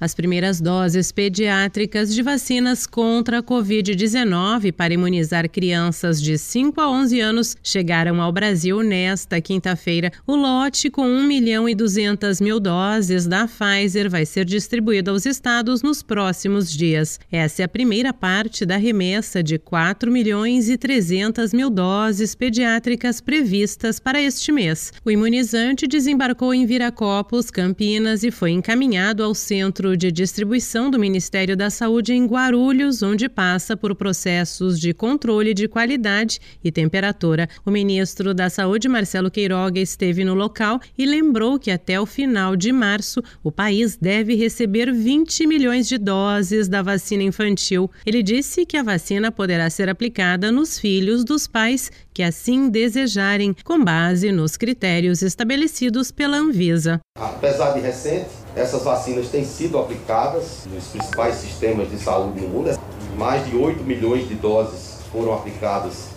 [0.00, 6.90] As primeiras doses pediátricas de vacinas contra a Covid-19 para imunizar crianças de 5 a
[6.90, 10.10] 11 anos chegaram ao Brasil nesta quinta-feira.
[10.26, 15.26] O lote com 1 milhão e 200 mil doses da Pfizer vai ser distribuído aos
[15.26, 17.20] estados nos próximos dias.
[17.30, 23.20] Essa é a primeira parte da remessa de 4 milhões e 300 mil doses pediátricas
[23.20, 24.94] previstas para este mês.
[25.04, 30.98] O imunizante desembarcou em Viracopos, Campinas e foi encaminhado ao centro centro de distribuição do
[30.98, 37.48] Ministério da Saúde em Guarulhos, onde passa por processos de controle de qualidade e temperatura.
[37.64, 42.54] O ministro da Saúde, Marcelo Queiroga, esteve no local e lembrou que até o final
[42.56, 47.90] de março o país deve receber 20 milhões de doses da vacina infantil.
[48.06, 53.54] Ele disse que a vacina poderá ser aplicada nos filhos dos pais que assim desejarem,
[53.64, 57.00] com base nos critérios estabelecidos pela Anvisa.
[57.18, 62.78] Apesar de recente, essas vacinas têm sido aplicadas nos principais sistemas de saúde no mundo.
[63.16, 66.08] Mais de 8 milhões de doses foram aplicadas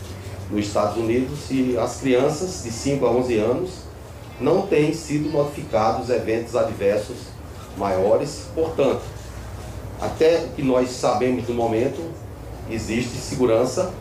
[0.50, 3.72] nos Estados Unidos e as crianças de 5 a 11 anos
[4.40, 7.18] não têm sido notificados eventos adversos
[7.78, 8.46] maiores.
[8.54, 9.02] Portanto,
[10.02, 12.02] até o que nós sabemos no momento,
[12.70, 13.92] existe segurança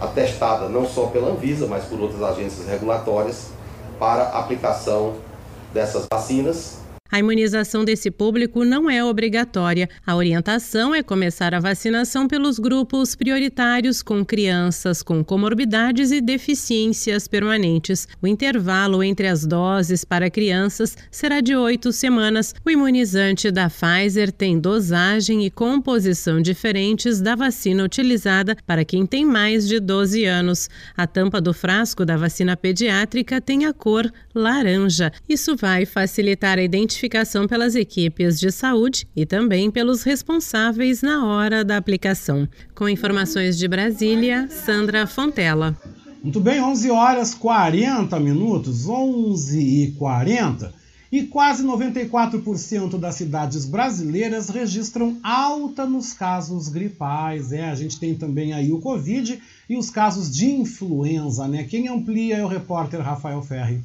[0.00, 3.48] atestada não só pela Anvisa, mas por outras agências regulatórias
[3.98, 5.14] para aplicação
[5.72, 6.78] dessas vacinas
[7.10, 9.88] a imunização desse público não é obrigatória.
[10.06, 17.26] A orientação é começar a vacinação pelos grupos prioritários com crianças com comorbidades e deficiências
[17.26, 18.06] permanentes.
[18.20, 22.54] O intervalo entre as doses para crianças será de oito semanas.
[22.62, 29.24] O imunizante da Pfizer tem dosagem e composição diferentes da vacina utilizada para quem tem
[29.24, 30.68] mais de 12 anos.
[30.94, 35.10] A tampa do frasco da vacina pediátrica tem a cor laranja.
[35.26, 41.24] Isso vai facilitar a identificação identificação pelas equipes de saúde e também pelos responsáveis na
[41.24, 42.48] hora da aplicação.
[42.74, 45.76] Com informações de Brasília, Sandra Fontela.
[46.22, 50.74] Muito bem, 11 horas 40 minutos, 11 e 40.
[51.10, 57.52] E quase 94% das cidades brasileiras registram alta nos casos gripais.
[57.52, 59.40] É, a gente tem também aí o Covid
[59.70, 61.64] e os casos de influenza, né?
[61.64, 63.80] Quem amplia é o repórter Rafael Ferri.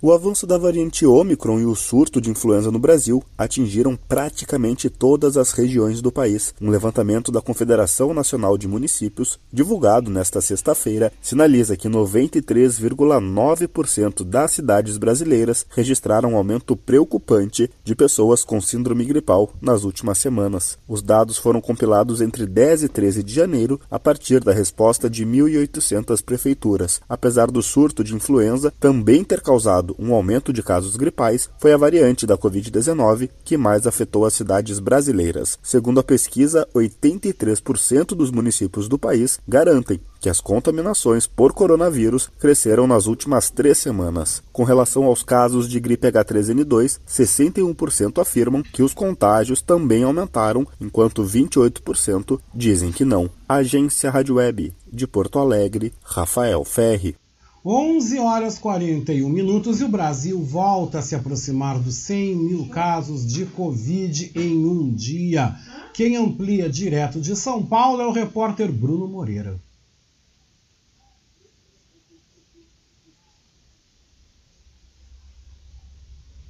[0.00, 5.36] O avanço da variante Ômicron e o surto de influenza no Brasil atingiram praticamente todas
[5.36, 6.54] as regiões do país.
[6.60, 14.96] Um levantamento da Confederação Nacional de Municípios, divulgado nesta sexta-feira, sinaliza que 93,9% das cidades
[14.98, 20.78] brasileiras registraram um aumento preocupante de pessoas com síndrome gripal nas últimas semanas.
[20.86, 25.26] Os dados foram compilados entre 10 e 13 de janeiro, a partir da resposta de
[25.26, 27.00] 1.800 prefeituras.
[27.08, 31.76] Apesar do surto de influenza também ter causado um aumento de casos gripais, foi a
[31.76, 35.58] variante da Covid-19 que mais afetou as cidades brasileiras.
[35.62, 42.86] Segundo a pesquisa, 83% dos municípios do país garantem que as contaminações por coronavírus cresceram
[42.86, 44.42] nas últimas três semanas.
[44.52, 51.24] Com relação aos casos de gripe H3N2, 61% afirmam que os contágios também aumentaram, enquanto
[51.24, 53.30] 28% dizem que não.
[53.48, 57.16] Agência Rádio Web de Porto Alegre, Rafael Ferri.
[57.64, 63.26] 11 horas 41 minutos e o Brasil volta a se aproximar dos 100 mil casos
[63.26, 65.56] de Covid em um dia.
[65.92, 69.60] Quem amplia direto de São Paulo é o repórter Bruno Moreira.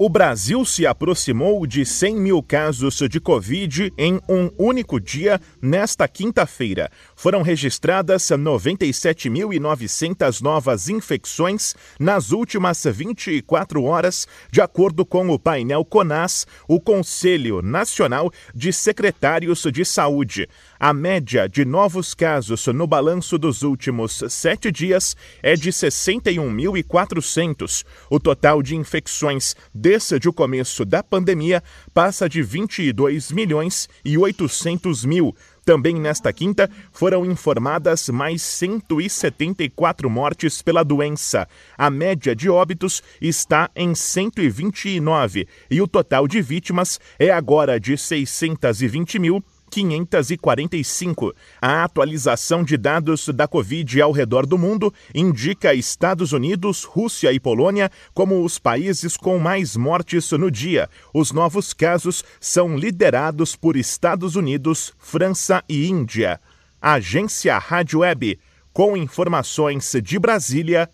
[0.01, 6.07] O Brasil se aproximou de 100 mil casos de Covid em um único dia nesta
[6.07, 6.89] quinta-feira.
[7.17, 16.47] Foram registradas 97.900 novas infecções nas últimas 24 horas, de acordo com o painel CONAS,
[16.69, 20.49] o Conselho Nacional de Secretários de Saúde.
[20.81, 27.85] A média de novos casos no balanço dos últimos sete dias é de 61.400.
[28.09, 35.05] O total de infecções desde o começo da pandemia passa de 22 milhões e 800
[35.05, 35.35] mil.
[35.65, 41.49] Também nesta quinta foram informadas mais 174 mortes pela doença.
[41.77, 47.99] A média de óbitos está em 129 e o total de vítimas é agora de
[47.99, 51.35] 620 mil 545.
[51.61, 57.39] A atualização de dados da Covid ao redor do mundo indica Estados Unidos, Rússia e
[57.39, 60.89] Polônia como os países com mais mortes no dia.
[61.13, 66.41] Os novos casos são liderados por Estados Unidos, França e Índia.
[66.81, 68.39] Agência Rádio Web,
[68.73, 70.89] com informações de Brasília,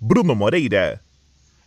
[0.00, 1.00] Bruno Moreira.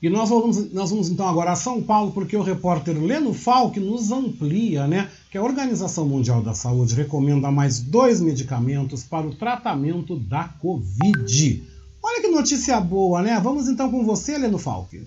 [0.02, 3.80] E nós vamos, nós vamos então agora a São Paulo, porque o repórter Leno Falck
[3.80, 5.10] nos amplia, né?
[5.30, 11.64] Que a Organização Mundial da Saúde recomenda mais dois medicamentos para o tratamento da Covid.
[12.02, 13.40] Olha que notícia boa, né?
[13.40, 15.04] Vamos então com você, Leno Falck.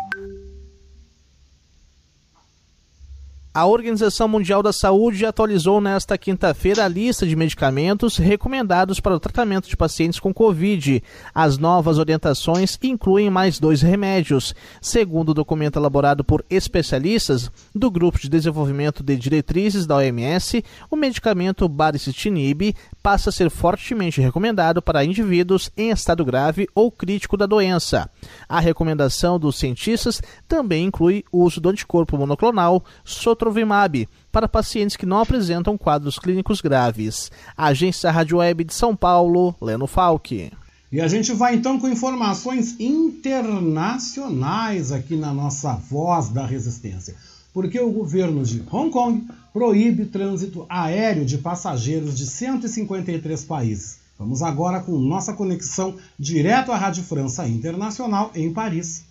[3.57, 9.21] A Organização Mundial da Saúde atualizou nesta quinta-feira a lista de medicamentos recomendados para o
[9.21, 11.01] tratamento de pacientes com Covid.
[11.33, 14.57] As novas orientações incluem mais dois remédios.
[14.83, 20.97] Segundo o documento elaborado por especialistas do Grupo de Desenvolvimento de Diretrizes da OMS, o
[20.97, 27.47] medicamento baricitinib passa a ser fortemente recomendado para indivíduos em estado grave ou crítico da
[27.47, 28.11] doença.
[28.49, 32.83] A recomendação dos cientistas também inclui o uso do anticorpo monoclonal
[33.45, 37.31] Sotrovimab para pacientes que não apresentam quadros clínicos graves.
[37.57, 40.51] Agência Rádio Web de São Paulo, Leno Falck.
[40.91, 47.15] E a gente vai então com informações internacionais aqui na nossa Voz da Resistência
[47.53, 53.99] porque o governo de Hong Kong proíbe trânsito aéreo de passageiros de 153 países.
[54.19, 59.05] Vamos agora com nossa conexão direto à Rádio França Internacional em Paris.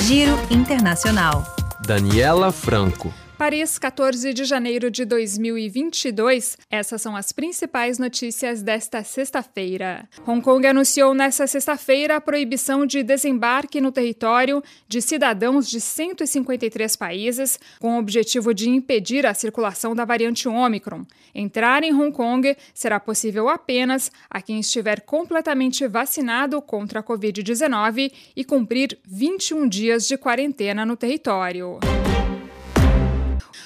[0.00, 1.44] Giro Internacional.
[1.90, 3.12] Daniela Franco.
[3.40, 6.58] Paris, 14 de janeiro de 2022.
[6.70, 10.06] Essas são as principais notícias desta sexta-feira.
[10.26, 16.94] Hong Kong anunciou nesta sexta-feira a proibição de desembarque no território de cidadãos de 153
[16.96, 21.06] países, com o objetivo de impedir a circulação da variante Omicron.
[21.34, 28.12] Entrar em Hong Kong será possível apenas a quem estiver completamente vacinado contra a Covid-19
[28.36, 31.78] e cumprir 21 dias de quarentena no território.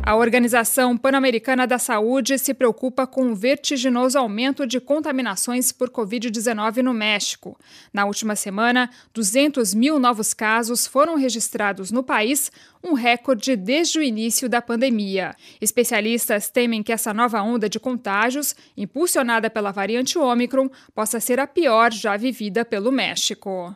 [0.03, 6.79] A Organização Pan-Americana da Saúde se preocupa com o vertiginoso aumento de contaminações por Covid-19
[6.79, 7.59] no México.
[7.93, 12.51] Na última semana, 200 mil novos casos foram registrados no país,
[12.83, 15.35] um recorde desde o início da pandemia.
[15.61, 21.47] Especialistas temem que essa nova onda de contágios, impulsionada pela variante Ômicron, possa ser a
[21.47, 23.75] pior já vivida pelo México.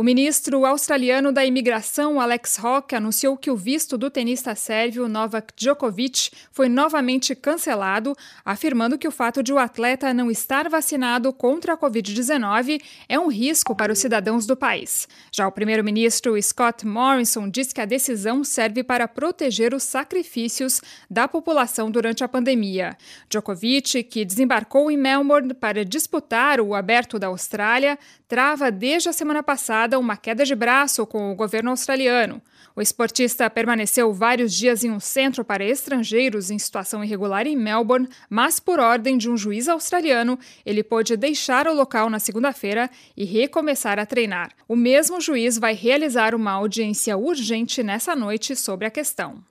[0.00, 5.52] O ministro australiano da imigração, Alex Hawke, anunciou que o visto do tenista sérvio Novak
[5.54, 11.74] Djokovic foi novamente cancelado, afirmando que o fato de o atleta não estar vacinado contra
[11.74, 12.80] a Covid-19
[13.10, 15.06] é um risco para os cidadãos do país.
[15.30, 20.80] Já o primeiro-ministro Scott Morrison disse que a decisão serve para proteger os sacrifícios
[21.10, 22.96] da população durante a pandemia.
[23.28, 27.98] Djokovic, que desembarcou em Melbourne para disputar o Aberto da Austrália,
[28.30, 32.40] trava desde a semana passada uma queda de braço com o governo australiano.
[32.76, 38.08] O esportista permaneceu vários dias em um centro para estrangeiros em situação irregular em Melbourne,
[38.28, 43.24] mas por ordem de um juiz australiano, ele pôde deixar o local na segunda-feira e
[43.24, 44.52] recomeçar a treinar.
[44.68, 49.42] O mesmo juiz vai realizar uma audiência urgente nessa noite sobre a questão.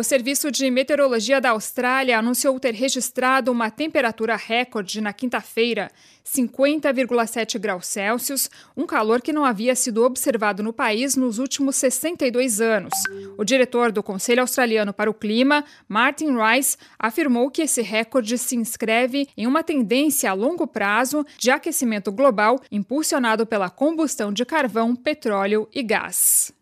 [0.00, 5.90] O Serviço de Meteorologia da Austrália anunciou ter registrado uma temperatura recorde na quinta-feira,
[6.24, 12.62] 50,7 graus Celsius, um calor que não havia sido observado no país nos últimos 62
[12.62, 12.94] anos.
[13.36, 18.56] O diretor do Conselho Australiano para o Clima, Martin Rice, afirmou que esse recorde se
[18.56, 24.96] inscreve em uma tendência a longo prazo de aquecimento global impulsionado pela combustão de carvão,
[24.96, 26.54] petróleo e gás.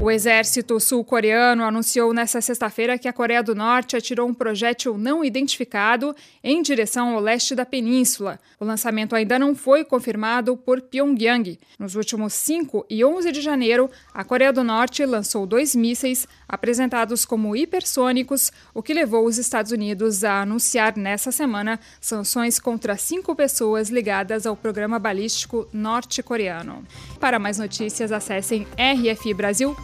[0.00, 5.24] O exército sul-coreano anunciou nesta sexta-feira que a Coreia do Norte atirou um projétil não
[5.24, 8.38] identificado em direção ao leste da península.
[8.60, 11.58] O lançamento ainda não foi confirmado por Pyongyang.
[11.78, 17.24] Nos últimos 5 e 11 de janeiro, a Coreia do Norte lançou dois mísseis apresentados
[17.24, 23.34] como hipersônicos, o que levou os Estados Unidos a anunciar nessa semana sanções contra cinco
[23.34, 26.84] pessoas ligadas ao programa balístico norte-coreano.
[27.18, 29.83] Para mais notícias, acessem rfbrasil.com.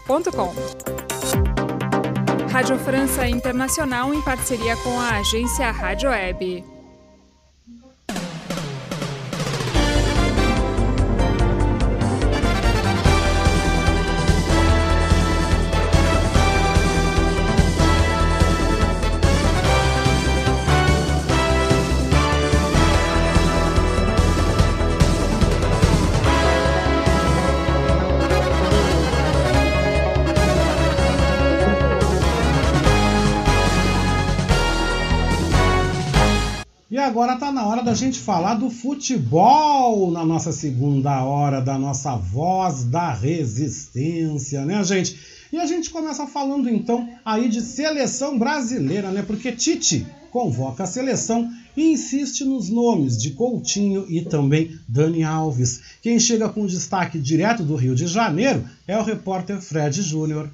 [2.51, 6.80] Rádio França Internacional em parceria com a agência Rádio Web.
[37.11, 42.15] Agora está na hora da gente falar do futebol na nossa segunda hora da nossa
[42.15, 45.19] voz da resistência, né, gente?
[45.53, 49.23] E a gente começa falando então aí de seleção brasileira, né?
[49.23, 55.81] Porque Tite convoca a seleção e insiste nos nomes de Coutinho e também Dani Alves.
[56.01, 60.49] Quem chega com destaque direto do Rio de Janeiro é o repórter Fred Júnior.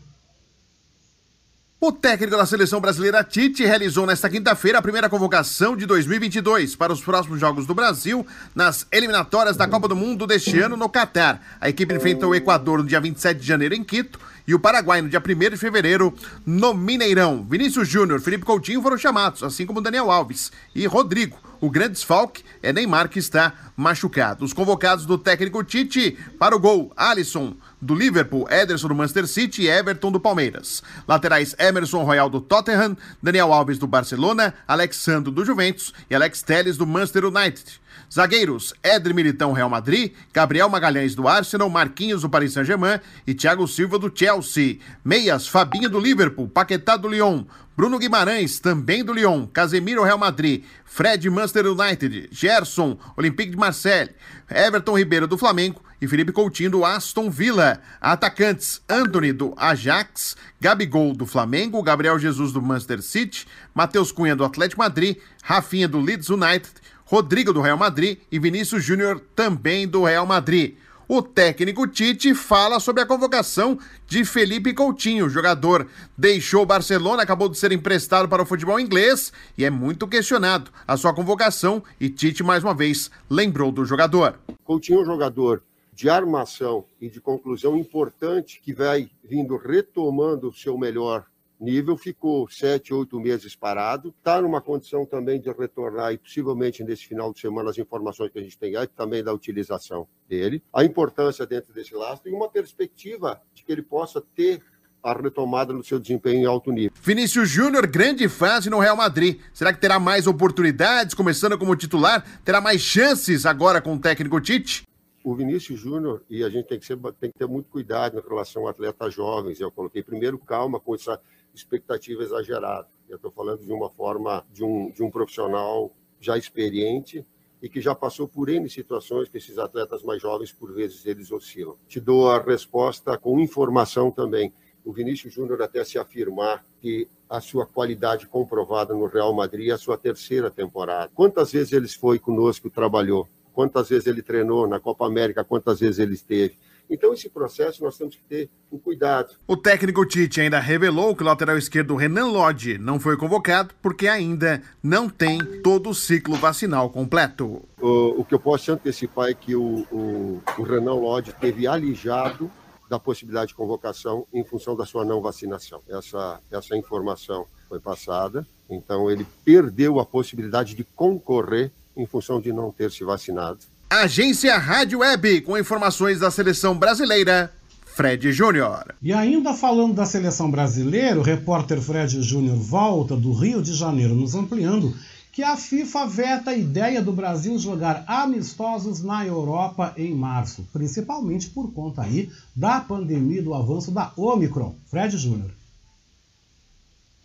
[1.87, 6.93] O técnico da seleção brasileira Tite realizou nesta quinta-feira a primeira convocação de 2022 para
[6.93, 8.26] os próximos Jogos do Brasil
[8.57, 11.41] nas eliminatórias da Copa do Mundo deste ano no Catar.
[11.61, 14.18] A equipe enfrenta o Equador no dia 27 de janeiro em Quito
[14.49, 16.12] e o Paraguai no dia 1 de fevereiro
[16.45, 17.47] no Mineirão.
[17.49, 21.39] Vinícius Júnior, Felipe Coutinho foram chamados, assim como Daniel Alves e Rodrigo.
[21.61, 24.45] O grande desfalque é Neymar que está machucado.
[24.45, 29.62] Os convocados do técnico Tite para o gol, Alisson do Liverpool, Ederson do Manchester City
[29.62, 30.83] e Everton do Palmeiras.
[31.07, 36.77] Laterais Emerson Royal do Tottenham, Daniel Alves do Barcelona, Alexandro do Juventus e Alex Telles
[36.77, 37.81] do Manchester United.
[38.12, 43.66] Zagueiros, Éder Militão, Real Madrid, Gabriel Magalhães do Arsenal, Marquinhos do Paris Saint-Germain e Thiago
[43.66, 44.81] Silva do Chelsea.
[45.05, 47.45] Meias, Fabinho do Liverpool, Paquetá do Lyon,
[47.77, 54.11] Bruno Guimarães, também do Lyon, Casemiro Real Madrid, Fred Manchester United, Gerson, Olympique de Marseille,
[54.49, 57.80] Everton Ribeiro do Flamengo e Felipe Coutinho do Aston Villa.
[58.01, 64.44] Atacantes: Anthony do Ajax, Gabigol do Flamengo, Gabriel Jesus do Manchester City, Matheus Cunha do
[64.44, 66.70] Atlético Madrid, Rafinha do Leeds United,
[67.05, 70.76] Rodrigo do Real Madrid e Vinícius Júnior também do Real Madrid.
[71.09, 73.78] O técnico Tite fala sobre a convocação
[74.09, 75.26] de Felipe Coutinho.
[75.26, 75.86] O jogador
[76.18, 80.68] deixou o Barcelona, acabou de ser emprestado para o futebol inglês e é muito questionado
[80.86, 81.80] a sua convocação.
[82.01, 84.36] E Tite, mais uma vez, lembrou do jogador.
[84.64, 85.62] Coutinho é um jogador
[85.97, 91.24] de armação e de conclusão importante que vai vindo retomando o seu melhor
[91.59, 97.07] nível, ficou sete, oito meses parado, está numa condição também de retornar e possivelmente nesse
[97.07, 101.47] final de semana as informações que a gente tem também da utilização dele, a importância
[101.47, 104.62] dentro desse lastro e uma perspectiva de que ele possa ter
[105.03, 106.92] a retomada no seu desempenho em alto nível.
[107.01, 109.40] Vinícius Júnior, grande fase no Real Madrid.
[109.55, 112.22] Será que terá mais oportunidades, começando como titular?
[112.44, 114.84] Terá mais chances agora com o técnico Tite?
[115.27, 118.29] O Vinícius Júnior, e a gente tem que, ser, tem que ter muito cuidado em
[118.29, 119.59] relação a atletas jovens.
[119.59, 121.20] Eu coloquei primeiro calma com essa
[121.53, 122.87] expectativa exagerada.
[123.09, 127.27] Eu estou falando de uma forma de um, de um profissional já experiente
[127.61, 131.33] e que já passou por N situações que esses atletas mais jovens, por vezes, eles
[131.33, 131.74] oscilam.
[131.89, 134.53] Te dou a resposta com informação também.
[134.85, 139.72] O Vinícius Júnior até se afirmar que a sua qualidade comprovada no Real Madrid é
[139.72, 141.11] a sua terceira temporada.
[141.12, 143.29] Quantas vezes ele foi conosco, trabalhou?
[143.57, 145.42] Quantas vezes ele treinou na Copa América?
[145.42, 146.59] Quantas vezes ele esteve?
[146.90, 149.34] Então, esse processo nós temos que ter um cuidado.
[149.46, 154.09] O técnico Tite ainda revelou que o lateral esquerdo Renan Lodge não foi convocado porque
[154.09, 157.66] ainda não tem todo o ciclo vacinal completo.
[157.80, 162.50] O, o que eu posso antecipar é que o, o, o Renan Lodge teve alijado
[162.90, 165.80] da possibilidade de convocação em função da sua não vacinação.
[165.88, 172.53] Essa, essa informação foi passada, então ele perdeu a possibilidade de concorrer em função de
[172.53, 173.59] não ter se vacinado.
[173.88, 177.53] Agência Rádio Web, com informações da seleção brasileira,
[177.97, 178.94] Fred Júnior.
[179.01, 184.14] E ainda falando da seleção brasileira, o repórter Fred Júnior volta do Rio de Janeiro
[184.14, 184.94] nos ampliando
[185.32, 191.49] que a FIFA veta a ideia do Brasil jogar amistosos na Europa em março, principalmente
[191.49, 194.74] por conta aí da pandemia do avanço da Omicron.
[194.90, 195.51] Fred Júnior.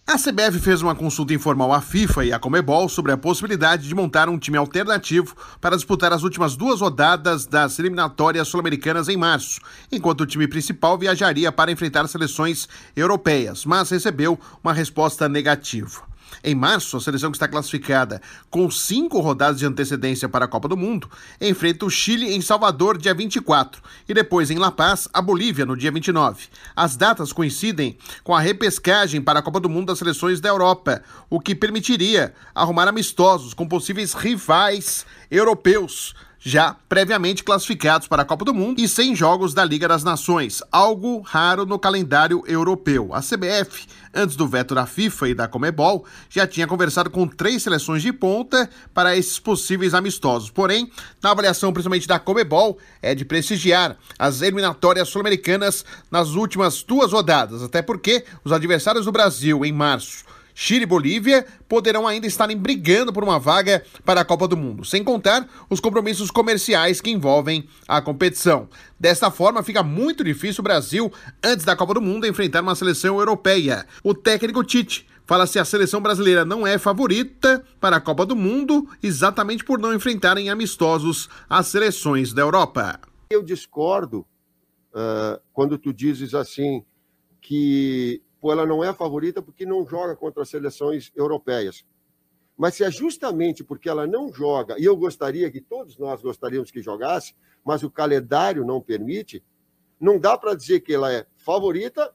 [0.05, 3.95] A CBF fez uma consulta informal à FIFA e à Comebol sobre a possibilidade de
[3.95, 9.61] montar um time alternativo para disputar as últimas duas rodadas das eliminatórias sul-americanas em março,
[9.91, 16.10] enquanto o time principal viajaria para enfrentar seleções europeias, mas recebeu uma resposta negativa.
[16.43, 20.67] Em março, a seleção que está classificada com cinco rodadas de antecedência para a Copa
[20.67, 21.09] do Mundo
[21.39, 25.77] enfrenta o Chile em Salvador, dia 24, e depois em La Paz, a Bolívia, no
[25.77, 26.47] dia 29.
[26.75, 31.03] As datas coincidem com a repescagem para a Copa do Mundo das seleções da Europa,
[31.29, 36.13] o que permitiria arrumar amistosos com possíveis rivais europeus
[36.43, 40.61] já previamente classificados para a Copa do Mundo e sem jogos da Liga das Nações,
[40.71, 43.13] algo raro no calendário europeu.
[43.13, 47.61] A CBF, antes do veto da FIFA e da Comebol, já tinha conversado com três
[47.61, 50.49] seleções de ponta para esses possíveis amistosos.
[50.49, 57.11] Porém, na avaliação principalmente da Comebol, é de prestigiar as eliminatórias sul-americanas nas últimas duas
[57.11, 60.30] rodadas, até porque os adversários do Brasil em março
[60.63, 64.85] Chile e Bolívia poderão ainda estarem brigando por uma vaga para a Copa do Mundo,
[64.85, 68.69] sem contar os compromissos comerciais que envolvem a competição.
[68.99, 71.11] Desta forma, fica muito difícil o Brasil,
[71.43, 73.87] antes da Copa do Mundo, enfrentar uma seleção europeia.
[74.03, 78.35] O técnico Tite fala se a seleção brasileira não é favorita para a Copa do
[78.35, 82.99] Mundo, exatamente por não enfrentarem amistosos as seleções da Europa.
[83.31, 84.19] Eu discordo
[84.93, 86.85] uh, quando tu dizes assim
[87.41, 91.85] que pô, ela não é a favorita porque não joga contra as seleções europeias.
[92.57, 96.71] Mas se é justamente porque ela não joga, e eu gostaria que todos nós gostaríamos
[96.71, 99.43] que jogasse, mas o calendário não permite,
[99.99, 102.11] não dá para dizer que ela é favorita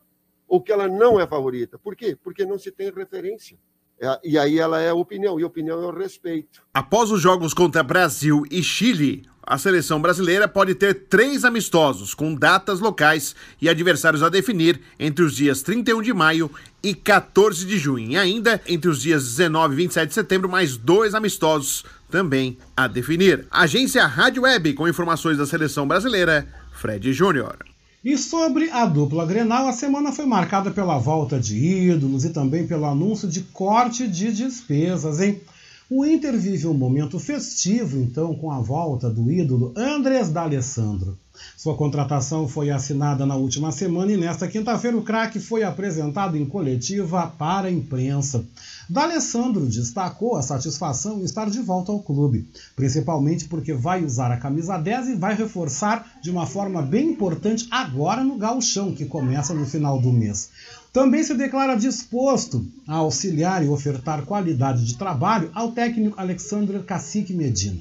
[0.47, 1.79] ou que ela não é favorita.
[1.79, 2.17] Por quê?
[2.21, 3.59] Porque não se tem referência.
[3.99, 6.63] É, e aí ela é opinião, e opinião é o respeito.
[6.75, 12.35] Após os jogos contra Brasil e Chile, a seleção brasileira pode ter três amistosos com
[12.35, 16.51] datas locais e adversários a definir entre os dias 31 de maio
[16.83, 18.11] e 14 de junho.
[18.11, 22.89] E ainda entre os dias 19 e 27 de setembro, mais dois amistosos também a
[22.89, 23.47] definir.
[23.51, 27.57] Agência Rádio Web com informações da seleção brasileira, Fred Júnior.
[28.05, 32.67] E sobre a dupla Grenal, a semana foi marcada pela volta de ídolos e também
[32.67, 35.41] pelo anúncio de corte de despesas, hein?
[35.89, 41.17] O Inter vive um momento festivo, então, com a volta do ídolo Andrés D'Alessandro.
[41.57, 46.45] Sua contratação foi assinada na última semana e nesta quinta-feira o craque foi apresentado em
[46.45, 48.45] coletiva para a imprensa.
[48.89, 54.39] D'Alessandro destacou a satisfação em estar de volta ao clube, principalmente porque vai usar a
[54.39, 59.55] camisa 10 e vai reforçar de uma forma bem importante agora no gauchão, que começa
[59.55, 60.51] no final do mês.
[60.93, 67.35] Também se declara disposto a auxiliar e ofertar qualidade de trabalho ao técnico Alexandre Cacique
[67.35, 67.81] Medina.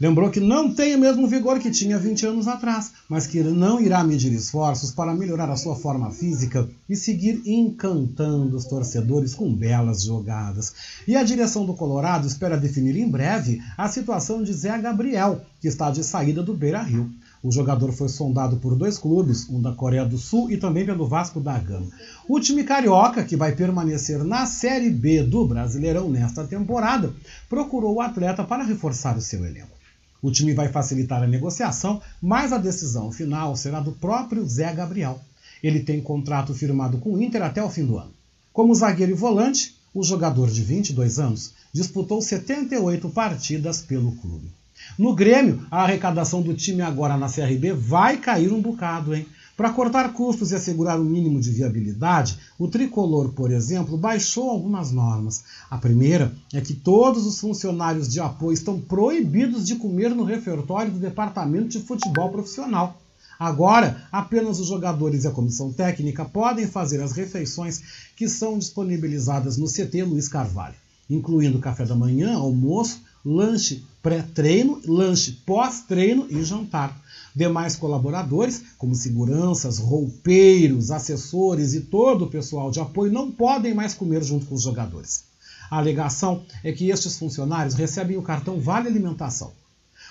[0.00, 3.80] Lembrou que não tem o mesmo vigor que tinha 20 anos atrás, mas que não
[3.80, 9.54] irá medir esforços para melhorar a sua forma física e seguir encantando os torcedores com
[9.54, 10.74] belas jogadas.
[11.06, 15.68] E a direção do Colorado espera definir em breve a situação de Zé Gabriel, que
[15.68, 17.08] está de saída do Beira Rio.
[17.44, 21.06] O jogador foi sondado por dois clubes, um da Coreia do Sul e também pelo
[21.06, 21.90] Vasco da Gama.
[22.26, 27.12] O time carioca, que vai permanecer na Série B do Brasileirão nesta temporada,
[27.46, 29.76] procurou o atleta para reforçar o seu elenco.
[30.22, 35.20] O time vai facilitar a negociação, mas a decisão final será do próprio Zé Gabriel.
[35.62, 38.14] Ele tem contrato firmado com o Inter até o fim do ano.
[38.54, 44.50] Como zagueiro e volante, o jogador de 22 anos disputou 78 partidas pelo clube.
[44.98, 49.26] No Grêmio, a arrecadação do time agora na CRB vai cair um bocado, hein?
[49.56, 54.90] Para cortar custos e assegurar um mínimo de viabilidade, o tricolor, por exemplo, baixou algumas
[54.90, 55.44] normas.
[55.70, 60.90] A primeira é que todos os funcionários de apoio estão proibidos de comer no refeitório
[60.90, 63.00] do departamento de futebol profissional.
[63.38, 67.82] Agora, apenas os jogadores e a comissão técnica podem fazer as refeições
[68.16, 70.74] que são disponibilizadas no CT Luiz Carvalho,
[71.08, 77.00] incluindo café da manhã, almoço, lanche pré-treino, lanche pós-treino e jantar.
[77.34, 83.94] Demais colaboradores, como seguranças, roupeiros, assessores e todo o pessoal de apoio, não podem mais
[83.94, 85.24] comer junto com os jogadores.
[85.70, 89.52] A alegação é que estes funcionários recebem o cartão Vale Alimentação.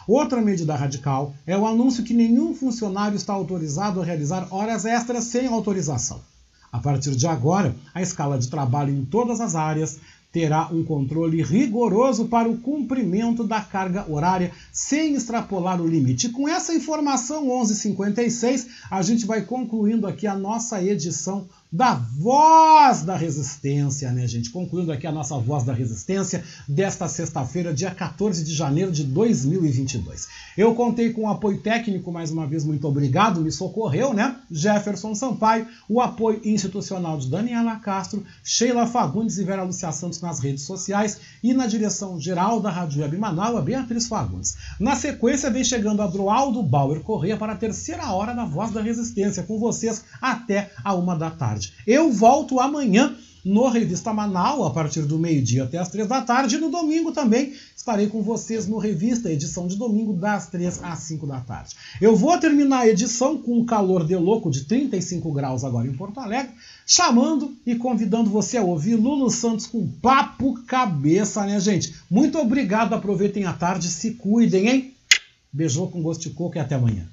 [0.07, 5.25] Outra medida radical é o anúncio que nenhum funcionário está autorizado a realizar horas extras
[5.25, 6.19] sem autorização.
[6.73, 9.99] A partir de agora, a escala de trabalho em todas as áreas
[10.33, 16.29] terá um controle rigoroso para o cumprimento da carga horária sem extrapolar o limite.
[16.29, 23.15] Com essa informação 11:56, a gente vai concluindo aqui a nossa edição da Voz da
[23.15, 24.51] Resistência, né, gente?
[24.51, 30.27] Concluindo aqui a nossa Voz da Resistência desta sexta-feira, dia 14 de janeiro de 2022.
[30.55, 34.35] Eu contei com o apoio técnico, mais uma vez, muito obrigado, me socorreu, né?
[34.51, 40.39] Jefferson Sampaio, o apoio institucional de Daniela Castro, Sheila Fagundes e Vera Lucia Santos nas
[40.39, 44.55] redes sociais e na direção geral da Rádio Web Manaus, a Beatriz Fagundes.
[44.79, 48.81] Na sequência, vem chegando a Droaldo Bauer Correia para a terceira hora da Voz da
[48.81, 51.62] Resistência, com vocês até a uma da tarde.
[51.85, 56.55] Eu volto amanhã no Revista Manaus, a partir do meio-dia até as três da tarde.
[56.55, 60.99] E no domingo também estarei com vocês no Revista, edição de domingo, das três às
[60.99, 61.75] cinco da tarde.
[61.99, 65.93] Eu vou terminar a edição com um calor de louco de 35 graus agora em
[65.93, 66.53] Porto Alegre,
[66.87, 71.93] chamando e convidando você a ouvir Lulu Santos com papo cabeça, né, gente?
[72.09, 74.93] Muito obrigado, aproveitem a tarde, se cuidem, hein?
[75.51, 77.07] Beijou com gosto de coco e até amanhã.